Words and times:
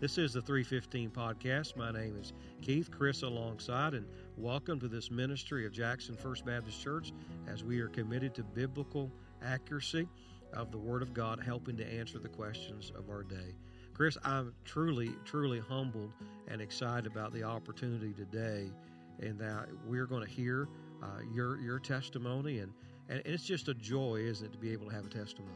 This 0.00 0.16
is 0.16 0.32
the 0.32 0.40
315 0.40 1.10
podcast. 1.10 1.76
My 1.76 1.90
name 1.90 2.16
is 2.20 2.32
Keith, 2.62 2.88
Chris 2.88 3.22
alongside, 3.22 3.94
and 3.94 4.06
welcome 4.36 4.78
to 4.78 4.86
this 4.86 5.10
ministry 5.10 5.66
of 5.66 5.72
Jackson 5.72 6.14
First 6.14 6.44
Baptist 6.44 6.80
Church 6.80 7.12
as 7.48 7.64
we 7.64 7.80
are 7.80 7.88
committed 7.88 8.32
to 8.36 8.44
biblical 8.44 9.10
accuracy 9.42 10.06
of 10.52 10.70
the 10.70 10.78
Word 10.78 11.02
of 11.02 11.12
God, 11.12 11.42
helping 11.44 11.76
to 11.78 11.84
answer 11.84 12.20
the 12.20 12.28
questions 12.28 12.92
of 12.96 13.10
our 13.10 13.24
day. 13.24 13.56
Chris, 13.92 14.16
I'm 14.22 14.54
truly, 14.64 15.10
truly 15.24 15.58
humbled 15.58 16.12
and 16.46 16.60
excited 16.60 17.10
about 17.10 17.32
the 17.32 17.42
opportunity 17.42 18.12
today, 18.12 18.70
and 19.18 19.36
that 19.40 19.66
we're 19.84 20.06
going 20.06 20.24
to 20.24 20.30
hear 20.30 20.68
uh, 21.02 21.22
your 21.34 21.58
your 21.58 21.80
testimony, 21.80 22.60
and, 22.60 22.72
and 23.08 23.20
it's 23.24 23.42
just 23.42 23.66
a 23.66 23.74
joy, 23.74 24.20
isn't 24.20 24.46
it, 24.46 24.52
to 24.52 24.58
be 24.58 24.72
able 24.72 24.90
to 24.90 24.94
have 24.94 25.06
a 25.06 25.10
testimony? 25.10 25.50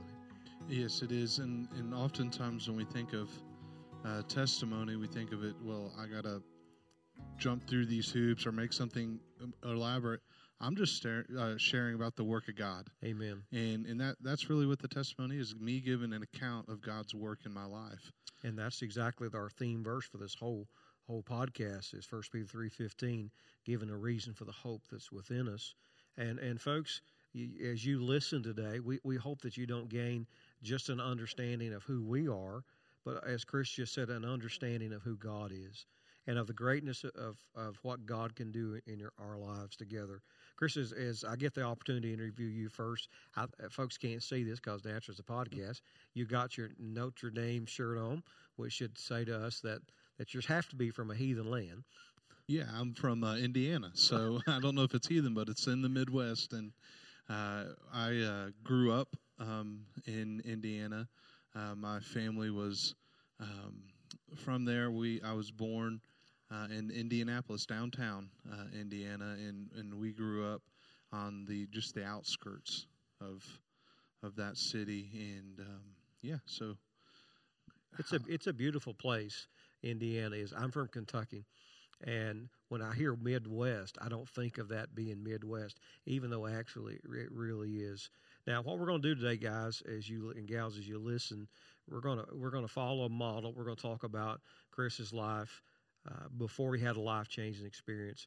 Yes, 0.68 1.00
it 1.00 1.12
is, 1.12 1.38
and 1.38 1.68
and 1.78 1.94
oftentimes 1.94 2.66
when 2.66 2.76
we 2.76 2.84
think 2.84 3.12
of 3.12 3.30
uh, 4.04 4.22
testimony, 4.22 4.96
we 4.96 5.06
think 5.06 5.32
of 5.32 5.44
it, 5.44 5.54
well, 5.62 5.92
I 5.98 6.06
got 6.06 6.24
to 6.24 6.42
jump 7.38 7.68
through 7.68 7.86
these 7.86 8.10
hoops 8.10 8.46
or 8.46 8.52
make 8.52 8.72
something 8.72 9.18
elaborate. 9.64 10.20
I'm 10.60 10.76
just 10.76 10.96
stare, 10.96 11.24
uh, 11.38 11.54
sharing 11.56 11.94
about 11.94 12.14
the 12.16 12.24
work 12.24 12.48
of 12.48 12.56
God. 12.56 12.86
Amen. 13.04 13.42
And 13.50 13.84
and 13.86 14.00
that 14.00 14.16
that's 14.20 14.48
really 14.48 14.66
what 14.66 14.78
the 14.78 14.88
testimony 14.88 15.38
is 15.38 15.54
me 15.56 15.80
giving 15.80 16.12
an 16.12 16.22
account 16.22 16.68
of 16.68 16.80
God's 16.80 17.14
work 17.14 17.40
in 17.44 17.52
my 17.52 17.64
life. 17.64 18.12
And 18.44 18.56
that's 18.56 18.82
exactly 18.82 19.28
our 19.34 19.50
theme 19.50 19.82
verse 19.82 20.06
for 20.06 20.18
this 20.18 20.34
whole 20.34 20.68
whole 21.08 21.22
podcast 21.22 21.94
is 21.94 22.04
First 22.04 22.30
Peter 22.30 22.46
3:15, 22.46 23.30
giving 23.64 23.90
a 23.90 23.96
reason 23.96 24.34
for 24.34 24.44
the 24.44 24.52
hope 24.52 24.82
that's 24.90 25.10
within 25.10 25.48
us. 25.48 25.74
And 26.16 26.38
and 26.38 26.60
folks, 26.60 27.00
you, 27.32 27.72
as 27.72 27.84
you 27.84 28.00
listen 28.00 28.42
today, 28.42 28.78
we, 28.78 29.00
we 29.02 29.16
hope 29.16 29.40
that 29.42 29.56
you 29.56 29.66
don't 29.66 29.88
gain 29.88 30.26
just 30.62 30.90
an 30.90 31.00
understanding 31.00 31.72
of 31.72 31.82
who 31.82 32.02
we 32.02 32.28
are, 32.28 32.62
but 33.04 33.26
as 33.26 33.44
Chris 33.44 33.70
just 33.70 33.94
said, 33.94 34.08
an 34.08 34.24
understanding 34.24 34.92
of 34.92 35.02
who 35.02 35.16
God 35.16 35.52
is 35.52 35.86
and 36.26 36.38
of 36.38 36.46
the 36.46 36.52
greatness 36.52 37.04
of, 37.16 37.36
of 37.56 37.78
what 37.82 38.06
God 38.06 38.34
can 38.36 38.52
do 38.52 38.80
in 38.86 38.98
your, 38.98 39.12
our 39.18 39.36
lives 39.36 39.76
together. 39.76 40.22
Chris, 40.56 40.76
as, 40.76 40.92
as 40.92 41.24
I 41.24 41.36
get 41.36 41.54
the 41.54 41.62
opportunity 41.62 42.08
to 42.08 42.22
interview 42.22 42.46
you 42.46 42.68
first, 42.68 43.08
I, 43.36 43.46
folks 43.70 43.98
can't 43.98 44.22
see 44.22 44.44
this 44.44 44.60
because 44.60 44.86
answer 44.86 45.12
is 45.12 45.18
a 45.18 45.24
podcast. 45.24 45.80
You 46.14 46.24
got 46.24 46.56
your 46.56 46.70
Notre 46.78 47.30
Dame 47.30 47.66
shirt 47.66 47.98
on, 47.98 48.22
which 48.56 48.74
should 48.74 48.96
say 48.96 49.24
to 49.24 49.36
us 49.36 49.60
that, 49.60 49.80
that 50.18 50.32
yours 50.32 50.46
have 50.46 50.68
to 50.68 50.76
be 50.76 50.90
from 50.90 51.10
a 51.10 51.14
heathen 51.14 51.50
land. 51.50 51.82
Yeah, 52.46 52.64
I'm 52.78 52.94
from 52.94 53.24
uh, 53.24 53.36
Indiana, 53.36 53.90
so 53.94 54.40
I 54.46 54.60
don't 54.60 54.74
know 54.74 54.82
if 54.82 54.94
it's 54.94 55.08
heathen, 55.08 55.34
but 55.34 55.48
it's 55.48 55.66
in 55.66 55.82
the 55.82 55.88
Midwest, 55.88 56.52
and 56.52 56.72
uh, 57.28 57.64
I 57.92 58.18
uh, 58.20 58.50
grew 58.62 58.92
up 58.92 59.08
um, 59.38 59.80
in 60.06 60.42
Indiana. 60.44 61.08
Uh, 61.54 61.74
my 61.74 62.00
family 62.00 62.50
was 62.50 62.94
um, 63.42 63.82
from 64.36 64.64
there. 64.64 64.90
We 64.90 65.20
I 65.22 65.32
was 65.32 65.50
born 65.50 66.00
uh, 66.50 66.66
in 66.70 66.90
Indianapolis, 66.90 67.66
downtown 67.66 68.28
uh, 68.50 68.64
Indiana, 68.78 69.36
and 69.38 69.70
and 69.76 69.94
we 69.94 70.12
grew 70.12 70.46
up 70.46 70.62
on 71.12 71.44
the 71.46 71.66
just 71.70 71.94
the 71.94 72.04
outskirts 72.04 72.86
of 73.20 73.44
of 74.22 74.36
that 74.36 74.56
city, 74.56 75.10
and 75.14 75.60
um, 75.60 75.82
yeah, 76.22 76.38
so 76.46 76.76
it's 77.98 78.12
a 78.12 78.20
it's 78.28 78.46
a 78.46 78.52
beautiful 78.52 78.94
place. 78.94 79.46
Indiana 79.82 80.36
is. 80.36 80.52
I'm 80.56 80.70
from 80.70 80.88
Kentucky, 80.88 81.44
and 82.04 82.48
when 82.68 82.82
I 82.82 82.94
hear 82.94 83.16
Midwest, 83.16 83.98
I 84.00 84.08
don't 84.08 84.28
think 84.28 84.58
of 84.58 84.68
that 84.68 84.94
being 84.94 85.22
Midwest, 85.22 85.78
even 86.06 86.30
though 86.30 86.46
actually 86.46 86.94
it 86.94 87.32
really 87.32 87.76
is. 87.76 88.08
Now, 88.46 88.62
what 88.62 88.78
we're 88.78 88.86
going 88.86 89.02
to 89.02 89.14
do 89.14 89.20
today, 89.20 89.36
guys, 89.36 89.82
as 89.86 90.08
you 90.08 90.30
and 90.30 90.48
gals, 90.48 90.78
as 90.78 90.88
you 90.88 90.98
listen, 90.98 91.46
we're 91.90 92.00
going 92.00 92.18
to 92.18 92.26
we're 92.34 92.50
to 92.50 92.68
follow 92.68 93.04
a 93.04 93.08
model. 93.08 93.52
We're 93.52 93.64
going 93.64 93.76
to 93.76 93.82
talk 93.82 94.04
about 94.04 94.40
Chris's 94.70 95.12
life 95.12 95.62
uh, 96.08 96.28
before 96.36 96.74
he 96.74 96.82
had 96.82 96.96
a 96.96 97.00
life 97.00 97.28
changing 97.28 97.66
experience, 97.66 98.26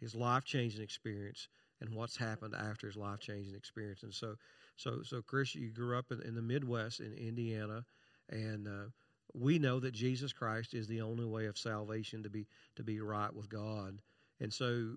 his 0.00 0.14
life 0.14 0.44
changing 0.44 0.82
experience, 0.82 1.48
and 1.80 1.94
what's 1.94 2.16
happened 2.16 2.54
after 2.54 2.86
his 2.86 2.96
life 2.96 3.20
changing 3.20 3.54
experience. 3.54 4.02
And 4.02 4.14
so, 4.14 4.36
so, 4.76 5.02
so, 5.02 5.22
Chris, 5.22 5.54
you 5.54 5.70
grew 5.70 5.98
up 5.98 6.06
in, 6.10 6.22
in 6.22 6.34
the 6.34 6.42
Midwest 6.42 7.00
in 7.00 7.12
Indiana, 7.14 7.84
and 8.30 8.66
uh, 8.68 8.90
we 9.34 9.58
know 9.58 9.80
that 9.80 9.92
Jesus 9.92 10.32
Christ 10.32 10.74
is 10.74 10.86
the 10.86 11.02
only 11.02 11.24
way 11.24 11.46
of 11.46 11.58
salvation 11.58 12.22
to 12.22 12.30
be 12.30 12.46
to 12.76 12.82
be 12.82 13.00
right 13.00 13.34
with 13.34 13.48
God. 13.48 13.98
And 14.40 14.52
so, 14.52 14.94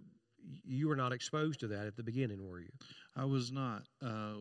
you 0.63 0.87
were 0.87 0.95
not 0.95 1.13
exposed 1.13 1.59
to 1.61 1.67
that 1.67 1.87
at 1.87 1.95
the 1.95 2.03
beginning, 2.03 2.47
were 2.47 2.59
you? 2.59 2.71
I 3.15 3.25
was 3.25 3.51
not. 3.51 3.83
Uh, 4.01 4.35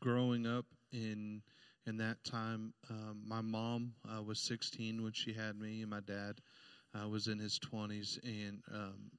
growing 0.00 0.46
up 0.46 0.64
in 0.92 1.42
in 1.90 1.96
that 1.98 2.22
time, 2.22 2.72
um, 2.88 3.20
my 3.26 3.40
mom 3.40 3.92
uh, 4.08 4.22
was 4.22 4.38
16 4.38 5.02
when 5.02 5.12
she 5.12 5.32
had 5.32 5.60
me, 5.60 5.82
and 5.82 5.90
my 5.90 5.98
dad 6.00 6.40
uh, 6.94 7.08
was 7.08 7.26
in 7.26 7.36
his 7.38 7.58
20s, 7.58 8.18
and 8.22 8.62
um, 8.72 9.10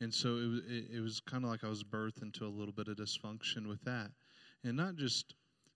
and 0.00 0.12
so 0.12 0.28
it 0.36 0.48
was 0.48 0.60
it, 0.66 0.96
it 0.96 1.00
was 1.00 1.20
kind 1.20 1.44
of 1.44 1.50
like 1.50 1.62
I 1.62 1.68
was 1.68 1.84
birthed 1.84 2.22
into 2.22 2.46
a 2.46 2.48
little 2.48 2.72
bit 2.72 2.88
of 2.88 2.96
dysfunction 2.96 3.68
with 3.68 3.84
that, 3.84 4.10
and 4.64 4.76
not 4.76 4.96
just 4.96 5.34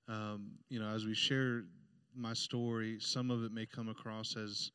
um, 0.08 0.52
you 0.70 0.80
know 0.80 0.88
as 0.88 1.04
we 1.04 1.14
share 1.14 1.64
my 2.16 2.32
story, 2.32 2.96
some 3.00 3.30
of 3.30 3.44
it 3.44 3.52
may 3.52 3.66
come 3.66 3.90
across 3.90 4.34
as 4.34 4.70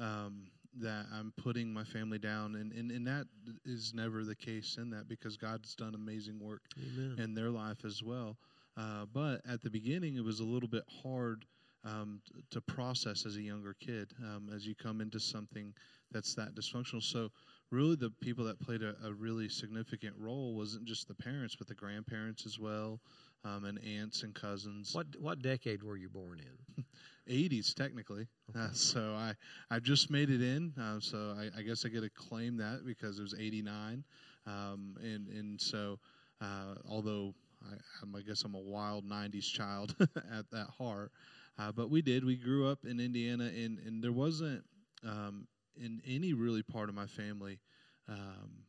um, 0.00 0.48
that 0.80 1.06
I'm 1.14 1.32
putting 1.36 1.72
my 1.72 1.84
family 1.84 2.18
down, 2.18 2.56
and, 2.56 2.72
and, 2.72 2.90
and 2.90 3.06
that 3.06 3.26
is 3.64 3.92
never 3.94 4.24
the 4.24 4.34
case 4.34 4.78
in 4.78 4.90
that 4.90 5.08
because 5.08 5.36
God's 5.36 5.74
done 5.76 5.94
amazing 5.94 6.40
work 6.40 6.62
Amen. 6.76 7.16
in 7.18 7.34
their 7.34 7.50
life 7.50 7.84
as 7.84 8.02
well. 8.02 8.36
Uh, 8.78 9.06
but 9.12 9.40
at 9.48 9.60
the 9.62 9.70
beginning, 9.70 10.16
it 10.16 10.24
was 10.24 10.40
a 10.40 10.44
little 10.44 10.68
bit 10.68 10.84
hard 11.02 11.44
um, 11.84 12.20
to 12.50 12.60
process 12.60 13.26
as 13.26 13.36
a 13.36 13.42
younger 13.42 13.74
kid 13.74 14.12
um, 14.22 14.50
as 14.54 14.66
you 14.66 14.74
come 14.74 15.00
into 15.00 15.18
something 15.18 15.72
that's 16.12 16.34
that 16.34 16.54
dysfunctional. 16.54 17.02
So, 17.02 17.30
really, 17.70 17.96
the 17.96 18.10
people 18.20 18.44
that 18.44 18.60
played 18.60 18.82
a, 18.82 18.94
a 19.04 19.12
really 19.12 19.48
significant 19.48 20.14
role 20.18 20.54
wasn't 20.54 20.84
just 20.84 21.08
the 21.08 21.14
parents, 21.14 21.56
but 21.56 21.66
the 21.66 21.74
grandparents 21.74 22.46
as 22.46 22.58
well, 22.58 23.00
um, 23.44 23.64
and 23.64 23.78
aunts 23.84 24.22
and 24.22 24.34
cousins. 24.34 24.94
What 24.94 25.06
what 25.18 25.42
decade 25.42 25.82
were 25.82 25.96
you 25.96 26.08
born 26.08 26.40
in? 26.40 26.84
80s 27.28 27.74
technically. 27.74 28.26
Okay. 28.50 28.60
Uh, 28.60 28.72
so 28.72 29.14
I 29.14 29.34
I 29.70 29.80
just 29.80 30.10
made 30.10 30.30
it 30.30 30.40
in. 30.40 30.72
Uh, 30.80 31.00
so 31.00 31.36
I, 31.38 31.58
I, 31.58 31.62
guess 31.62 31.84
I 31.84 31.88
get 31.88 32.00
to 32.02 32.10
claim 32.10 32.56
that 32.56 32.86
because 32.86 33.18
it 33.18 33.22
was 33.22 33.34
89, 33.38 34.02
um, 34.46 34.96
and 35.02 35.28
and 35.28 35.60
so 35.60 35.98
uh, 36.40 36.74
although 36.88 37.34
I, 37.64 38.18
I, 38.18 38.20
guess 38.22 38.42
I'm 38.44 38.54
a 38.54 38.60
wild 38.60 39.08
90s 39.08 39.44
child 39.44 39.94
at 40.00 40.50
that 40.52 40.68
heart, 40.78 41.12
uh, 41.58 41.72
but 41.72 41.90
we 41.90 42.02
did. 42.02 42.24
We 42.24 42.36
grew 42.36 42.68
up 42.68 42.84
in 42.84 43.00
Indiana, 43.00 43.44
and 43.44 43.78
and 43.78 44.02
there 44.02 44.12
wasn't 44.12 44.64
um, 45.04 45.46
in 45.76 46.00
any 46.06 46.32
really 46.32 46.62
part 46.62 46.88
of 46.88 46.94
my 46.94 47.06
family 47.06 47.60
um, 48.08 48.64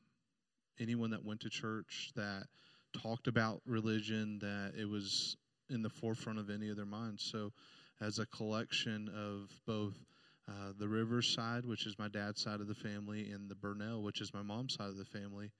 anyone 0.79 1.11
that 1.11 1.23
went 1.23 1.41
to 1.41 1.49
church 1.49 2.11
that 2.15 2.43
talked 3.01 3.27
about 3.27 3.61
religion 3.65 4.39
that 4.39 4.73
it 4.79 4.87
was 4.87 5.37
in 5.69 5.81
the 5.81 5.89
forefront 5.89 6.39
of 6.39 6.49
any 6.49 6.69
of 6.69 6.75
their 6.75 6.85
minds. 6.85 7.23
So 7.23 7.51
as 8.01 8.19
a 8.19 8.25
collection 8.27 9.09
of 9.09 9.49
both 9.65 9.93
uh, 10.47 10.73
the 10.79 10.87
Riverside, 10.87 11.65
which 11.65 11.85
is 11.85 11.99
my 11.99 12.07
dad's 12.07 12.41
side 12.41 12.59
of 12.59 12.67
the 12.67 12.75
family, 12.75 13.29
and 13.31 13.49
the 13.49 13.55
Burnell, 13.55 14.01
which 14.01 14.21
is 14.21 14.33
my 14.33 14.41
mom's 14.41 14.73
side 14.73 14.89
of 14.89 14.97
the 14.97 15.05
family. 15.05 15.51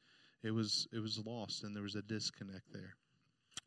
It 0.41 0.51
was 0.51 0.87
it 0.91 0.99
was 0.99 1.21
lost, 1.25 1.63
and 1.63 1.75
there 1.75 1.83
was 1.83 1.95
a 1.95 2.01
disconnect 2.01 2.71
there. 2.71 2.95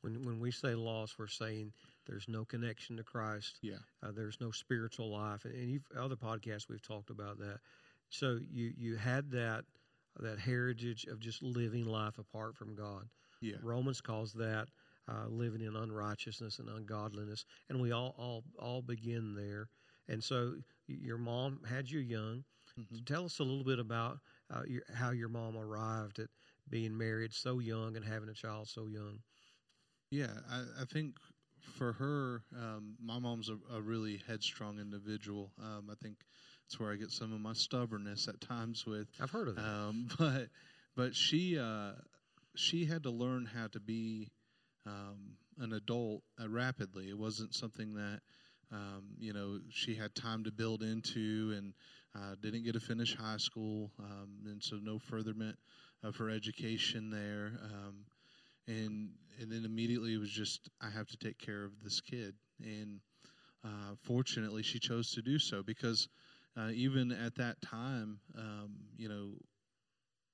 When 0.02 0.24
when 0.24 0.40
we 0.40 0.50
say 0.50 0.74
lost, 0.74 1.18
we're 1.18 1.26
saying 1.28 1.72
there's 2.06 2.28
no 2.28 2.44
connection 2.44 2.96
to 2.96 3.04
Christ. 3.04 3.58
Yeah, 3.62 3.76
uh, 4.02 4.12
there's 4.14 4.40
no 4.40 4.50
spiritual 4.50 5.10
life, 5.10 5.44
and, 5.44 5.54
and 5.54 5.80
other 5.98 6.16
podcasts 6.16 6.68
we've 6.68 6.86
talked 6.86 7.10
about 7.10 7.38
that. 7.38 7.58
So 8.10 8.38
you 8.50 8.72
you 8.76 8.96
had 8.96 9.30
that 9.30 9.64
that 10.20 10.38
heritage 10.38 11.06
of 11.06 11.20
just 11.20 11.42
living 11.42 11.86
life 11.86 12.18
apart 12.18 12.56
from 12.56 12.74
God. 12.74 13.08
Yeah, 13.40 13.56
Romans 13.62 14.00
calls 14.00 14.32
that 14.34 14.68
uh, 15.08 15.26
living 15.28 15.62
in 15.62 15.76
unrighteousness 15.76 16.58
and 16.58 16.68
ungodliness, 16.68 17.44
and 17.68 17.80
we 17.80 17.92
all 17.92 18.14
all 18.18 18.44
all 18.58 18.82
begin 18.82 19.34
there. 19.34 19.68
And 20.08 20.22
so, 20.22 20.54
your 20.88 21.18
mom 21.18 21.60
had 21.68 21.88
you 21.88 22.00
young. 22.00 22.44
Mm-hmm. 22.78 23.04
Tell 23.04 23.24
us 23.24 23.38
a 23.38 23.44
little 23.44 23.64
bit 23.64 23.78
about 23.78 24.18
uh, 24.52 24.62
your, 24.66 24.82
how 24.94 25.10
your 25.10 25.28
mom 25.28 25.56
arrived 25.56 26.18
at 26.18 26.28
being 26.68 26.96
married 26.96 27.32
so 27.32 27.58
young 27.58 27.96
and 27.96 28.04
having 28.04 28.28
a 28.28 28.34
child 28.34 28.68
so 28.68 28.86
young. 28.86 29.20
Yeah, 30.12 30.26
I, 30.50 30.82
I 30.82 30.84
think 30.84 31.14
for 31.78 31.94
her, 31.94 32.42
um, 32.54 32.96
my 33.02 33.18
mom's 33.18 33.48
a, 33.48 33.56
a, 33.74 33.80
really 33.80 34.20
headstrong 34.28 34.78
individual. 34.78 35.50
Um, 35.58 35.88
I 35.90 35.94
think 36.02 36.16
that's 36.66 36.78
where 36.78 36.92
I 36.92 36.96
get 36.96 37.10
some 37.10 37.32
of 37.32 37.40
my 37.40 37.54
stubbornness 37.54 38.28
at 38.28 38.38
times 38.42 38.84
with. 38.84 39.08
I've 39.22 39.30
heard 39.30 39.48
of 39.48 39.56
that. 39.56 39.64
Um, 39.64 40.08
but 40.18 40.48
but 40.94 41.14
she 41.14 41.58
uh, 41.58 41.92
she 42.54 42.84
had 42.84 43.04
to 43.04 43.10
learn 43.10 43.46
how 43.46 43.68
to 43.68 43.80
be 43.80 44.28
um, 44.84 45.38
an 45.58 45.72
adult 45.72 46.22
uh, 46.38 46.46
rapidly. 46.46 47.08
It 47.08 47.16
wasn't 47.16 47.54
something 47.54 47.94
that 47.94 48.20
um, 48.70 49.14
you 49.18 49.32
know 49.32 49.60
she 49.70 49.94
had 49.94 50.14
time 50.14 50.44
to 50.44 50.52
build 50.52 50.82
into, 50.82 51.54
and 51.56 51.72
uh, 52.14 52.34
didn't 52.42 52.64
get 52.64 52.74
to 52.74 52.80
finish 52.80 53.16
high 53.16 53.38
school, 53.38 53.90
um, 53.98 54.40
and 54.44 54.62
so 54.62 54.76
no 54.76 54.98
furtherment 54.98 55.56
of 56.02 56.16
her 56.16 56.28
education 56.28 57.08
there. 57.08 57.52
Um, 57.64 58.04
and 58.66 59.10
and 59.40 59.50
then 59.50 59.64
immediately 59.64 60.14
it 60.14 60.18
was 60.18 60.30
just 60.30 60.68
I 60.80 60.90
have 60.90 61.08
to 61.08 61.16
take 61.16 61.38
care 61.38 61.64
of 61.64 61.72
this 61.82 62.00
kid, 62.00 62.34
and 62.60 63.00
uh, 63.64 63.94
fortunately 64.02 64.62
she 64.62 64.78
chose 64.78 65.12
to 65.12 65.22
do 65.22 65.38
so 65.38 65.62
because 65.62 66.08
uh, 66.56 66.70
even 66.74 67.12
at 67.12 67.34
that 67.36 67.60
time, 67.62 68.18
um, 68.36 68.74
you 68.96 69.08
know, 69.08 69.32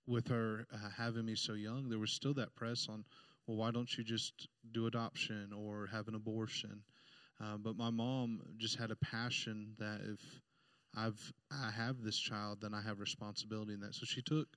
with 0.06 0.28
her 0.28 0.66
uh, 0.72 0.88
having 0.96 1.24
me 1.26 1.34
so 1.34 1.52
young, 1.52 1.88
there 1.88 1.98
was 1.98 2.10
still 2.10 2.34
that 2.34 2.54
press 2.56 2.88
on, 2.88 3.04
well, 3.46 3.56
why 3.56 3.70
don't 3.70 3.96
you 3.96 4.02
just 4.04 4.48
do 4.72 4.86
adoption 4.86 5.52
or 5.56 5.88
have 5.92 6.08
an 6.08 6.14
abortion? 6.14 6.82
Uh, 7.42 7.56
but 7.56 7.76
my 7.76 7.90
mom 7.90 8.40
just 8.58 8.76
had 8.76 8.90
a 8.90 8.96
passion 8.96 9.74
that 9.78 10.00
if 10.04 10.20
I've 10.96 11.32
I 11.52 11.70
have 11.70 12.02
this 12.02 12.18
child, 12.18 12.58
then 12.62 12.74
I 12.74 12.82
have 12.82 12.98
responsibility 12.98 13.74
in 13.74 13.80
that. 13.80 13.94
So 13.94 14.06
she 14.06 14.22
took 14.22 14.48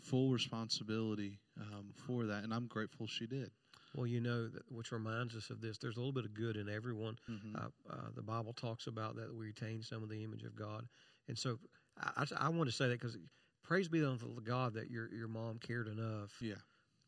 full 0.00 0.30
responsibility 0.30 1.38
um, 1.60 1.90
for 2.06 2.26
that, 2.26 2.44
and 2.44 2.52
I'm 2.52 2.66
grateful 2.66 3.06
she 3.06 3.26
did. 3.26 3.50
Well, 3.94 4.06
you 4.06 4.20
know, 4.20 4.50
which 4.70 4.92
reminds 4.92 5.34
us 5.34 5.50
of 5.50 5.60
this. 5.60 5.78
There's 5.78 5.96
a 5.96 5.98
little 5.98 6.12
bit 6.12 6.24
of 6.24 6.34
good 6.34 6.56
in 6.56 6.68
everyone. 6.68 7.18
Mm-hmm. 7.30 7.56
Uh, 7.56 7.68
uh, 7.90 8.08
the 8.14 8.22
Bible 8.22 8.52
talks 8.52 8.86
about 8.86 9.16
that 9.16 9.34
we 9.34 9.46
retain 9.46 9.82
some 9.82 10.02
of 10.02 10.08
the 10.08 10.22
image 10.22 10.44
of 10.44 10.54
God, 10.54 10.86
and 11.28 11.38
so 11.38 11.58
I, 12.00 12.24
I, 12.24 12.46
I 12.46 12.48
want 12.50 12.68
to 12.68 12.74
say 12.74 12.88
that 12.88 13.00
because 13.00 13.16
praise 13.62 13.88
be 13.88 14.04
unto 14.04 14.40
God 14.42 14.74
that 14.74 14.90
your 14.90 15.12
your 15.12 15.28
mom 15.28 15.58
cared 15.58 15.88
enough, 15.88 16.32
yeah, 16.40 16.54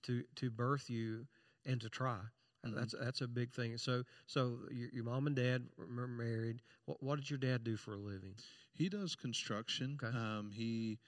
to 0.05 0.25
to 0.37 0.51
birth 0.51 0.89
you 0.89 1.27
and 1.67 1.81
to 1.81 1.89
try. 1.89 2.19
Mm-hmm. 2.67 2.77
That's 2.77 2.95
that's 3.01 3.21
a 3.21 3.29
big 3.29 3.53
thing. 3.53 3.77
So 3.79 4.03
so 4.27 4.59
your, 4.71 4.89
your 4.93 5.05
mom 5.05 5.27
and 5.27 5.37
dad 5.37 5.65
were 5.77 6.07
married. 6.07 6.61
What, 6.87 7.03
what, 7.03 7.17
did 7.17 7.31
your 7.31 7.39
dad 7.39 7.65
do 7.65 7.77
for 7.77 7.95
a 7.95 7.99
living? 7.99 8.35
He 8.75 8.89
does 8.89 9.15
construction. 9.15 9.99
Okay. 10.03 10.17
Um, 10.17 10.51
he 10.53 10.99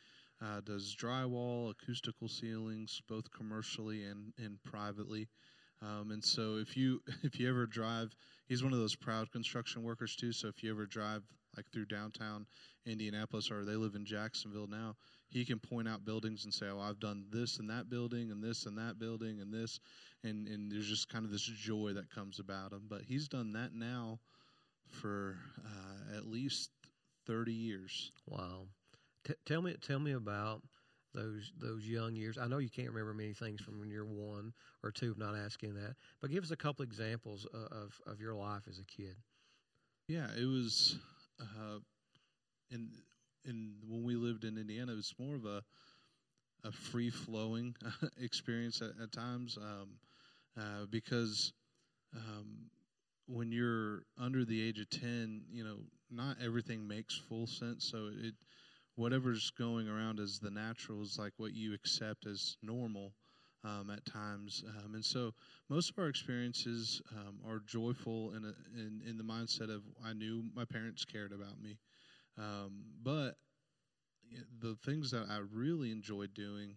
uh, 0.42 0.60
does 0.60 0.94
drywall, 0.98 1.70
acoustical 1.70 2.28
ceilings, 2.28 3.00
both 3.08 3.30
commercially 3.30 4.04
and, 4.04 4.32
and 4.38 4.62
privately. 4.64 5.28
Um, 5.82 6.10
and 6.12 6.22
so 6.22 6.56
if 6.56 6.76
you 6.76 7.00
if 7.22 7.38
you 7.38 7.48
ever 7.48 7.66
drive, 7.66 8.14
he's 8.46 8.62
one 8.62 8.72
of 8.72 8.78
those 8.78 8.96
proud 8.96 9.30
construction 9.30 9.82
workers 9.82 10.16
too. 10.16 10.32
So 10.32 10.48
if 10.48 10.62
you 10.62 10.70
ever 10.70 10.86
drive 10.86 11.22
like 11.56 11.66
through 11.72 11.86
downtown 11.86 12.46
Indianapolis 12.86 13.50
or 13.50 13.64
they 13.64 13.74
live 13.74 13.94
in 13.94 14.04
Jacksonville 14.06 14.68
now, 14.68 14.96
he 15.28 15.44
can 15.44 15.58
point 15.58 15.88
out 15.88 16.04
buildings 16.04 16.44
and 16.44 16.54
say, 16.54 16.66
"Oh, 16.68 16.80
I've 16.80 17.00
done 17.00 17.26
this 17.30 17.58
and 17.58 17.68
that 17.70 17.90
building 17.90 18.30
and 18.30 18.42
this 18.42 18.66
and 18.66 18.78
that 18.78 18.98
building 18.98 19.40
and 19.40 19.52
this," 19.52 19.80
and 20.24 20.48
and 20.48 20.70
there's 20.70 20.88
just 20.88 21.08
kind 21.08 21.24
of 21.24 21.30
this 21.30 21.42
joy 21.42 21.92
that 21.94 22.10
comes 22.10 22.38
about 22.38 22.72
him. 22.72 22.82
But 22.88 23.02
he's 23.02 23.28
done 23.28 23.52
that 23.52 23.74
now 23.74 24.20
for 24.88 25.36
uh, 25.64 26.16
at 26.16 26.26
least 26.26 26.70
thirty 27.26 27.54
years. 27.54 28.12
Wow. 28.26 28.68
T- 29.24 29.34
tell 29.46 29.62
me 29.62 29.76
tell 29.80 29.98
me 29.98 30.12
about 30.12 30.62
those 31.14 31.52
those 31.58 31.86
young 31.86 32.14
years. 32.16 32.38
I 32.38 32.46
know 32.48 32.58
you 32.58 32.70
can't 32.70 32.88
remember 32.88 33.14
many 33.14 33.34
things 33.34 33.60
from 33.60 33.78
when 33.78 33.90
you're 33.90 34.04
one 34.04 34.52
or 34.82 34.90
two. 34.90 35.12
I'm 35.12 35.19
not 35.19 35.36
asking 35.36 35.74
that, 35.74 35.94
but 36.20 36.30
give 36.30 36.42
us 36.44 36.50
a 36.50 36.56
couple 36.56 36.84
examples 36.84 37.46
of 37.54 38.00
of 38.06 38.20
your 38.20 38.34
life 38.34 38.62
as 38.69 38.78
a 38.78 38.84
kid. 38.84 39.16
Yeah, 40.08 40.26
it 40.36 40.44
was, 40.44 40.98
uh, 41.40 41.78
in 42.70 42.90
in 43.44 43.74
when 43.88 44.04
we 44.04 44.16
lived 44.16 44.44
in 44.44 44.58
Indiana, 44.58 44.92
it 44.92 44.96
was 44.96 45.14
more 45.19 45.36
of 45.36 45.44
a 45.44 45.62
a 46.64 46.72
free 46.72 47.10
flowing 47.10 47.75
experience 48.20 48.80
at, 48.82 48.90
at 49.02 49.12
times 49.12 49.58
um, 49.58 49.90
uh, 50.58 50.86
because 50.90 51.52
um, 52.14 52.70
when 53.26 53.50
you're 53.50 54.04
under 54.18 54.44
the 54.44 54.60
age 54.60 54.78
of 54.78 54.88
ten, 54.90 55.42
you 55.52 55.64
know, 55.64 55.78
not 56.10 56.36
everything 56.44 56.86
makes 56.86 57.20
full 57.28 57.46
sense. 57.46 57.84
So 57.90 58.10
it 58.12 58.34
whatever's 58.96 59.50
going 59.50 59.88
around 59.88 60.20
as 60.20 60.38
the 60.38 60.50
natural 60.50 61.02
is 61.02 61.18
like 61.18 61.32
what 61.36 61.54
you 61.54 61.74
accept 61.74 62.26
as 62.26 62.56
normal 62.62 63.12
um, 63.64 63.90
at 63.90 64.04
times. 64.04 64.64
Um, 64.68 64.94
and 64.94 65.04
so 65.04 65.32
most 65.68 65.90
of 65.90 65.98
our 65.98 66.08
experiences 66.08 67.00
um, 67.12 67.38
are 67.46 67.60
joyful 67.66 68.32
in, 68.32 68.44
a, 68.44 68.54
in, 68.78 69.02
in 69.08 69.16
the 69.16 69.24
mindset 69.24 69.74
of 69.74 69.82
I 70.04 70.12
knew 70.12 70.44
my 70.54 70.64
parents 70.64 71.04
cared 71.04 71.32
about 71.32 71.60
me. 71.62 71.78
Um, 72.38 72.82
but 73.02 73.36
the 74.60 74.76
things 74.84 75.10
that 75.10 75.26
I 75.30 75.40
really 75.52 75.92
enjoyed 75.92 76.34
doing 76.34 76.76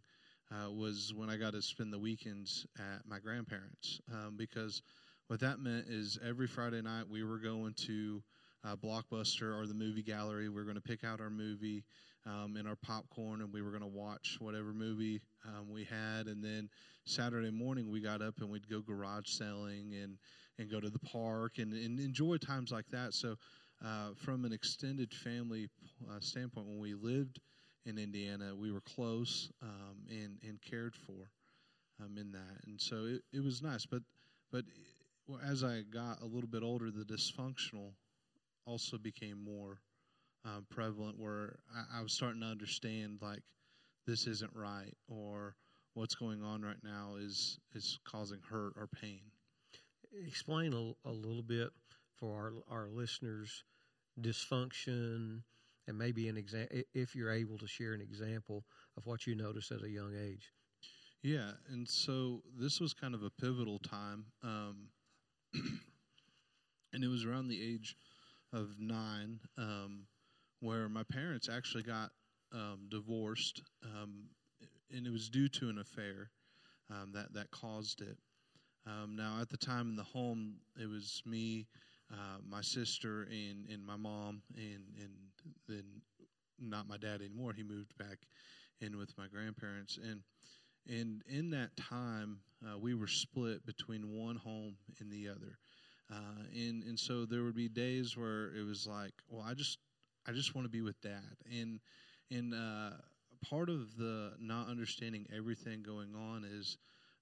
uh, 0.51 0.71
was 0.71 1.13
when 1.15 1.29
I 1.29 1.37
got 1.37 1.53
to 1.53 1.61
spend 1.61 1.91
the 1.91 1.99
weekends 1.99 2.65
at 2.77 3.07
my 3.07 3.19
grandparents 3.19 3.99
um, 4.11 4.35
because 4.37 4.81
what 5.27 5.39
that 5.39 5.59
meant 5.59 5.87
is 5.89 6.19
every 6.27 6.47
Friday 6.47 6.81
night 6.81 7.09
we 7.09 7.23
were 7.23 7.39
going 7.39 7.73
to 7.87 8.21
uh, 8.65 8.75
Blockbuster 8.75 9.57
or 9.57 9.67
the 9.67 9.73
movie 9.73 10.01
gallery. 10.01 10.49
We 10.49 10.55
were 10.55 10.63
going 10.63 10.75
to 10.75 10.81
pick 10.81 11.03
out 11.03 11.21
our 11.21 11.29
movie 11.29 11.83
um, 12.25 12.55
and 12.57 12.67
our 12.67 12.75
popcorn, 12.75 13.41
and 13.41 13.53
we 13.53 13.61
were 13.61 13.69
going 13.69 13.81
to 13.81 13.87
watch 13.87 14.37
whatever 14.39 14.73
movie 14.73 15.21
um, 15.45 15.69
we 15.71 15.83
had. 15.83 16.27
And 16.27 16.43
then 16.43 16.69
Saturday 17.05 17.51
morning, 17.51 17.91
we 17.91 18.01
got 18.01 18.21
up 18.21 18.35
and 18.39 18.49
we'd 18.49 18.69
go 18.69 18.81
garage 18.81 19.29
selling 19.29 19.93
and 20.01 20.17
and 20.57 20.71
go 20.71 20.79
to 20.79 20.89
the 20.89 20.99
park 20.99 21.57
and, 21.57 21.73
and 21.73 21.99
enjoy 21.99 22.37
times 22.37 22.71
like 22.71 22.85
that. 22.89 23.13
So, 23.13 23.35
uh, 23.85 24.11
from 24.15 24.45
an 24.45 24.53
extended 24.53 25.13
family 25.13 25.67
uh, 26.09 26.19
standpoint, 26.21 26.65
when 26.65 26.79
we 26.79 26.93
lived 26.93 27.41
in 27.85 27.97
Indiana, 27.97 28.55
we 28.55 28.71
were 28.71 28.81
close 28.81 29.51
um, 29.61 29.97
and 30.09 30.37
and 30.47 30.59
cared 30.61 30.95
for 30.95 31.29
um, 32.01 32.17
in 32.17 32.31
that, 32.31 32.65
and 32.65 32.79
so 32.79 33.05
it, 33.05 33.21
it 33.33 33.43
was 33.43 33.61
nice. 33.61 33.85
But 33.85 34.01
but 34.51 34.63
as 35.45 35.63
I 35.63 35.81
got 35.81 36.21
a 36.21 36.25
little 36.25 36.49
bit 36.49 36.63
older, 36.63 36.89
the 36.89 37.03
dysfunctional 37.03 37.91
also 38.65 38.97
became 38.97 39.43
more 39.43 39.79
um, 40.45 40.65
prevalent 40.69 41.17
where 41.19 41.57
I, 41.73 41.99
I, 41.99 42.01
was 42.03 42.13
starting 42.13 42.41
to 42.41 42.47
understand 42.47 43.19
like 43.21 43.41
this 44.05 44.27
isn't 44.27 44.51
right 44.53 44.93
or 45.07 45.55
what's 45.93 46.15
going 46.15 46.43
on 46.43 46.61
right 46.61 46.83
now 46.83 47.15
is 47.19 47.59
is 47.73 47.99
causing 48.05 48.39
hurt 48.49 48.73
or 48.77 48.87
pain. 48.87 49.21
Explain 50.27 50.73
a, 50.73 51.09
a 51.09 51.11
little 51.11 51.43
bit 51.43 51.69
for 52.15 52.33
our 52.69 52.77
our 52.79 52.87
listeners 52.89 53.63
dysfunction 54.21 55.41
and 55.87 55.97
maybe 55.97 56.29
an 56.29 56.37
example 56.37 56.77
if 56.93 57.15
you're 57.15 57.31
able 57.31 57.57
to 57.57 57.67
share 57.67 57.93
an 57.93 58.01
example 58.01 58.65
of 58.97 59.05
what 59.05 59.25
you 59.25 59.35
noticed 59.35 59.71
at 59.71 59.83
a 59.83 59.89
young 59.89 60.13
age. 60.15 60.51
Yeah, 61.21 61.51
and 61.69 61.87
so 61.89 62.43
this 62.55 62.79
was 62.79 62.93
kind 62.93 63.15
of 63.15 63.23
a 63.23 63.31
pivotal 63.31 63.79
time, 63.79 64.25
um, 64.43 64.89
and 66.93 67.03
it 67.03 67.07
was 67.07 67.25
around 67.25 67.47
the 67.47 67.59
age 67.59 67.95
of 68.53 68.79
nine, 68.79 69.39
um, 69.57 70.05
where 70.59 70.89
my 70.89 71.03
parents 71.03 71.49
actually 71.49 71.83
got 71.83 72.11
um, 72.53 72.87
divorced, 72.89 73.61
um, 73.83 74.25
and 74.91 75.05
it 75.05 75.11
was 75.11 75.29
due 75.29 75.49
to 75.49 75.69
an 75.69 75.79
affair 75.79 76.29
um, 76.89 77.11
that 77.13 77.33
that 77.33 77.51
caused 77.51 78.01
it. 78.01 78.17
Um, 78.87 79.15
now, 79.15 79.39
at 79.41 79.49
the 79.49 79.57
time 79.57 79.89
in 79.89 79.95
the 79.95 80.03
home, 80.03 80.55
it 80.79 80.87
was 80.87 81.21
me, 81.25 81.67
uh, 82.11 82.37
my 82.47 82.61
sister, 82.61 83.23
and 83.23 83.67
and 83.69 83.85
my 83.85 83.97
mom, 83.97 84.41
and 84.55 84.83
and 85.01 85.11
then 85.67 85.83
not 86.59 86.87
my 86.87 86.97
dad 86.97 87.21
anymore. 87.21 87.53
He 87.53 87.63
moved 87.63 87.97
back 87.97 88.19
in 88.81 88.97
with 88.97 89.17
my 89.17 89.27
grandparents, 89.27 89.97
and 89.97 90.21
and 90.87 91.23
in 91.27 91.49
that 91.51 91.75
time, 91.77 92.39
uh, 92.65 92.77
we 92.77 92.93
were 92.93 93.07
split 93.07 93.65
between 93.65 94.11
one 94.11 94.35
home 94.35 94.75
and 94.99 95.11
the 95.11 95.29
other. 95.29 95.57
Uh, 96.11 96.43
and 96.53 96.83
and 96.83 96.99
so 96.99 97.25
there 97.25 97.43
would 97.43 97.55
be 97.55 97.67
days 97.67 98.15
where 98.15 98.55
it 98.55 98.65
was 98.65 98.85
like, 98.87 99.13
well, 99.29 99.43
I 99.45 99.53
just 99.53 99.79
I 100.27 100.31
just 100.31 100.55
want 100.55 100.65
to 100.65 100.69
be 100.69 100.81
with 100.81 100.99
dad, 101.01 101.37
and 101.51 101.79
and 102.31 102.53
uh, 102.53 102.91
part 103.47 103.69
of 103.69 103.97
the 103.97 104.33
not 104.39 104.67
understanding 104.69 105.25
everything 105.35 105.81
going 105.83 106.15
on 106.15 106.43
is 106.45 106.77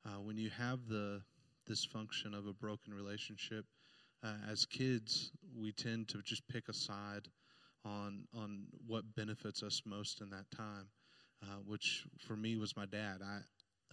uh, 0.06 0.20
when 0.20 0.38
you 0.38 0.50
have 0.50 0.88
the 0.88 1.22
dysfunction 1.70 2.38
of 2.38 2.48
a 2.48 2.54
broken 2.54 2.94
relationship. 2.94 3.66
Uh, 4.24 4.36
as 4.50 4.66
kids, 4.66 5.32
we 5.56 5.72
tend 5.74 6.08
to 6.08 6.22
just 6.24 6.48
pick 6.48 6.70
a 6.70 6.74
side 6.74 7.28
on 7.86 8.26
on 8.34 8.66
what 8.88 9.04
benefits 9.16 9.64
us 9.64 9.82
most 9.86 10.22
in 10.22 10.30
that 10.30 10.50
time, 10.56 10.88
uh, 11.44 11.58
which 11.66 12.06
for 12.20 12.36
me 12.36 12.56
was 12.58 12.76
my 12.76 12.86
dad. 12.86 13.22
I 13.24 13.40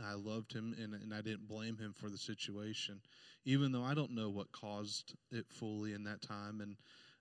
I 0.07 0.15
loved 0.15 0.53
him 0.53 0.75
and, 0.83 0.95
and 0.95 1.15
I 1.15 1.21
didn't 1.21 1.49
blame 1.49 1.77
him 1.77 1.95
for 1.97 2.09
the 2.09 2.19
situation, 2.19 3.01
even 3.45 3.73
though 3.73 3.85
I 3.85 3.95
don't 3.95 4.15
know 4.15 4.31
what 4.31 4.53
caused 4.53 5.15
it 5.31 5.47
fully 5.49 5.93
in 5.93 6.05
that 6.05 6.23
time. 6.23 6.61
And 6.61 6.77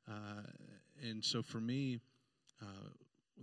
uh, 0.07 0.41
and 1.07 1.23
so 1.23 1.41
for 1.41 1.59
me, 1.59 1.99
uh, 2.61 2.89